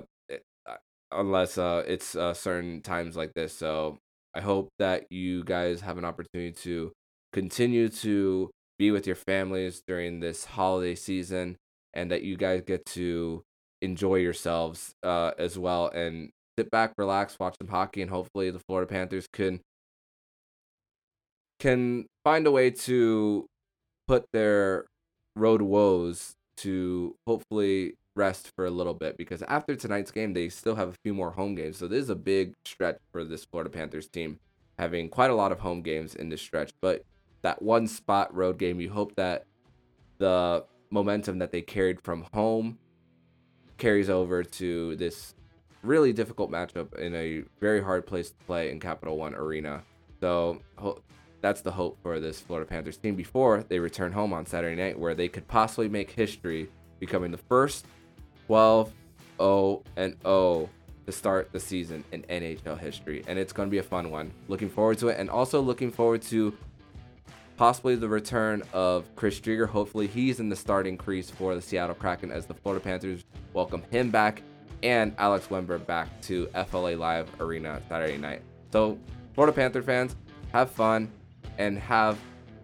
uh, 0.66 0.76
unless 1.12 1.56
uh, 1.58 1.82
it's 1.86 2.14
uh, 2.14 2.34
certain 2.34 2.82
times 2.82 3.16
like 3.16 3.32
this. 3.34 3.52
So 3.52 3.98
I 4.34 4.40
hope 4.40 4.68
that 4.78 5.06
you 5.10 5.42
guys 5.44 5.80
have 5.80 5.98
an 5.98 6.04
opportunity 6.04 6.52
to 6.62 6.92
continue 7.32 7.88
to 7.88 8.50
be 8.78 8.90
with 8.90 9.06
your 9.06 9.16
families 9.16 9.82
during 9.86 10.20
this 10.20 10.44
holiday 10.44 10.94
season, 10.94 11.56
and 11.94 12.10
that 12.10 12.22
you 12.22 12.36
guys 12.36 12.62
get 12.66 12.84
to 12.86 13.42
enjoy 13.80 14.16
yourselves 14.16 14.94
uh, 15.02 15.32
as 15.38 15.58
well 15.58 15.88
and 15.88 16.30
sit 16.58 16.70
back, 16.70 16.92
relax, 16.98 17.38
watch 17.38 17.54
some 17.60 17.68
hockey, 17.68 18.02
and 18.02 18.10
hopefully 18.10 18.50
the 18.50 18.60
Florida 18.60 18.88
Panthers 18.88 19.26
can 19.32 19.60
can 21.58 22.06
find 22.24 22.46
a 22.46 22.50
way 22.50 22.70
to 22.70 23.46
put 24.06 24.24
their 24.32 24.86
road 25.34 25.62
woes 25.62 26.34
to 26.56 27.14
hopefully 27.26 27.94
rest 28.16 28.50
for 28.56 28.66
a 28.66 28.70
little 28.70 28.94
bit 28.94 29.16
because 29.16 29.42
after 29.42 29.76
tonight's 29.76 30.10
game 30.10 30.34
they 30.34 30.48
still 30.48 30.74
have 30.74 30.88
a 30.88 30.94
few 31.04 31.14
more 31.14 31.30
home 31.30 31.54
games. 31.54 31.76
So 31.78 31.86
this 31.86 32.02
is 32.02 32.10
a 32.10 32.16
big 32.16 32.54
stretch 32.64 32.98
for 33.12 33.24
this 33.24 33.44
Florida 33.44 33.70
Panthers 33.70 34.08
team 34.08 34.38
having 34.78 35.08
quite 35.08 35.30
a 35.30 35.34
lot 35.34 35.52
of 35.52 35.60
home 35.60 35.82
games 35.82 36.14
in 36.14 36.28
this 36.28 36.40
stretch, 36.40 36.72
but 36.80 37.04
that 37.42 37.62
one 37.62 37.86
spot 37.86 38.34
road 38.34 38.58
game 38.58 38.80
you 38.80 38.90
hope 38.90 39.14
that 39.16 39.44
the 40.18 40.64
momentum 40.90 41.38
that 41.38 41.52
they 41.52 41.62
carried 41.62 42.00
from 42.02 42.26
home 42.32 42.78
carries 43.78 44.10
over 44.10 44.42
to 44.42 44.96
this 44.96 45.34
really 45.82 46.12
difficult 46.12 46.50
matchup 46.50 46.94
in 46.98 47.14
a 47.14 47.44
very 47.60 47.82
hard 47.82 48.06
place 48.06 48.30
to 48.30 48.36
play 48.46 48.70
in 48.70 48.80
Capital 48.80 49.16
One 49.16 49.34
Arena. 49.34 49.82
So 50.20 50.60
that's 51.40 51.60
the 51.60 51.70
hope 51.70 51.98
for 52.02 52.20
this 52.20 52.40
Florida 52.40 52.68
Panthers 52.68 52.96
team 52.96 53.14
before 53.14 53.64
they 53.68 53.78
return 53.78 54.12
home 54.12 54.32
on 54.32 54.44
Saturday 54.44 54.80
night, 54.80 54.98
where 54.98 55.14
they 55.14 55.28
could 55.28 55.46
possibly 55.46 55.88
make 55.88 56.10
history, 56.10 56.68
becoming 56.98 57.30
the 57.30 57.38
first 57.38 57.86
12 58.46 58.92
0 59.40 59.82
and 59.96 60.16
0 60.22 60.68
to 61.06 61.12
start 61.12 61.50
the 61.52 61.60
season 61.60 62.04
in 62.12 62.22
NHL 62.24 62.78
history. 62.78 63.24
And 63.28 63.38
it's 63.38 63.52
going 63.52 63.68
to 63.68 63.70
be 63.70 63.78
a 63.78 63.82
fun 63.82 64.10
one. 64.10 64.32
Looking 64.48 64.68
forward 64.68 64.98
to 64.98 65.08
it, 65.08 65.18
and 65.18 65.30
also 65.30 65.60
looking 65.60 65.90
forward 65.90 66.22
to 66.22 66.56
possibly 67.58 67.96
the 67.96 68.08
return 68.08 68.62
of 68.72 69.04
Chris 69.16 69.38
Driedger. 69.40 69.68
Hopefully, 69.68 70.06
he's 70.06 70.40
in 70.40 70.48
the 70.48 70.56
starting 70.56 70.96
crease 70.96 71.28
for 71.28 71.54
the 71.54 71.60
Seattle 71.60 71.94
Kraken 71.94 72.30
as 72.30 72.46
the 72.46 72.54
Florida 72.54 72.82
Panthers 72.82 73.24
welcome 73.52 73.82
him 73.90 74.10
back 74.10 74.42
and 74.82 75.14
Alex 75.18 75.48
Wennberg 75.48 75.84
back 75.84 76.08
to 76.22 76.48
FLA 76.70 76.94
Live 76.96 77.28
Arena 77.40 77.82
Saturday 77.88 78.16
night. 78.16 78.42
So, 78.72 78.96
Florida 79.34 79.52
Panther 79.52 79.82
fans, 79.82 80.16
have 80.52 80.70
fun 80.70 81.10
and 81.58 81.78
have 81.78 82.18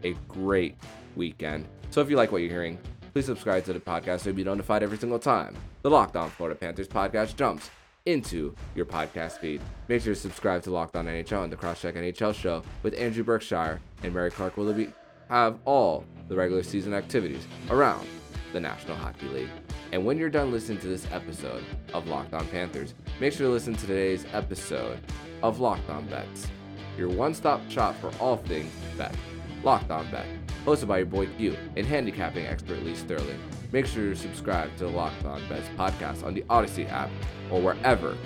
a 0.04 0.14
great 0.28 0.76
weekend. 1.16 1.66
So 1.90 2.00
if 2.00 2.08
you 2.08 2.16
like 2.16 2.32
what 2.32 2.38
you're 2.38 2.50
hearing, 2.50 2.78
please 3.12 3.26
subscribe 3.26 3.64
to 3.64 3.72
the 3.72 3.80
podcast 3.80 4.20
so 4.20 4.30
you'll 4.30 4.36
be 4.36 4.44
notified 4.44 4.82
every 4.82 4.98
single 4.98 5.18
time 5.18 5.54
the 5.82 5.90
Locked 5.90 6.16
On 6.16 6.30
Florida 6.30 6.58
Panthers 6.58 6.88
podcast 6.88 7.36
jumps 7.36 7.68
into 8.06 8.54
your 8.74 8.86
podcast 8.86 9.38
feed. 9.38 9.60
Make 9.88 10.02
sure 10.02 10.14
to 10.14 10.20
subscribe 10.20 10.62
to 10.64 10.70
Locked 10.70 10.96
On 10.96 11.06
NHL 11.06 11.44
and 11.44 11.52
the 11.52 11.56
Crosscheck 11.56 11.94
NHL 11.94 12.34
show 12.34 12.62
with 12.82 12.98
Andrew 12.98 13.24
Berkshire 13.24 13.80
and 14.02 14.12
Mary 14.12 14.30
Clark 14.30 14.56
Willoughby 14.56 14.92
have 15.28 15.58
all 15.64 16.04
the 16.28 16.36
regular 16.36 16.62
season 16.62 16.92
activities 16.94 17.46
around 17.70 18.06
the 18.52 18.60
National 18.60 18.96
Hockey 18.96 19.28
League. 19.28 19.50
And 19.92 20.04
when 20.04 20.18
you're 20.18 20.28
done 20.28 20.52
listening 20.52 20.78
to 20.78 20.86
this 20.86 21.06
episode 21.12 21.64
of 21.92 22.08
Locked 22.08 22.34
On 22.34 22.46
Panthers, 22.48 22.94
make 23.20 23.32
sure 23.32 23.46
to 23.46 23.52
listen 23.52 23.74
to 23.74 23.86
today's 23.86 24.26
episode 24.32 24.98
of 25.42 25.60
Locked 25.60 25.88
On 25.90 26.06
Bets 26.06 26.48
your 26.96 27.08
one 27.08 27.34
stop 27.34 27.60
shop 27.70 27.96
for 28.00 28.12
all 28.20 28.36
things 28.36 28.72
bet. 28.96 29.14
Locked 29.62 29.90
on 29.90 30.10
Bet. 30.10 30.26
Hosted 30.64 30.88
by 30.88 30.98
your 30.98 31.06
boy 31.06 31.26
Q 31.38 31.56
and 31.76 31.86
handicapping 31.86 32.46
expert 32.46 32.82
Lee 32.82 32.94
Sterling. 32.94 33.40
Make 33.74 33.86
sure 33.86 34.10
to 34.10 34.14
subscribe 34.14 34.70
to 34.76 34.84
the 34.84 34.90
Locked 34.90 35.24
On 35.24 35.42
Bets 35.48 35.68
podcast 35.76 36.24
on 36.24 36.32
the 36.32 36.44
Odyssey 36.48 36.86
app 36.86 37.10
or 37.50 37.60
wherever 37.60 38.16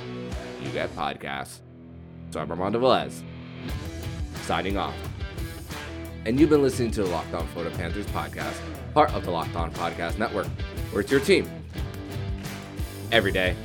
you 0.63 0.71
get 0.73 0.95
podcasts. 0.95 1.61
So 2.31 2.41
I'm 2.41 2.51
Armando 2.51 2.79
Velez, 2.79 3.23
signing 4.43 4.77
off. 4.77 4.95
And 6.27 6.39
you've 6.39 6.51
been 6.51 6.61
listening 6.61 6.91
to 6.91 7.03
the 7.03 7.09
Locked 7.09 7.33
On 7.33 7.47
Florida 7.49 7.75
Panthers 7.75 8.05
podcast, 8.09 8.61
part 8.93 9.11
of 9.15 9.25
the 9.25 9.31
Locked 9.31 9.57
On 9.57 9.73
Podcast 9.73 10.19
Network, 10.19 10.49
where 10.93 11.01
it's 11.01 11.11
your 11.11 11.21
team 11.21 11.51
every 13.11 13.33
day. 13.33 13.57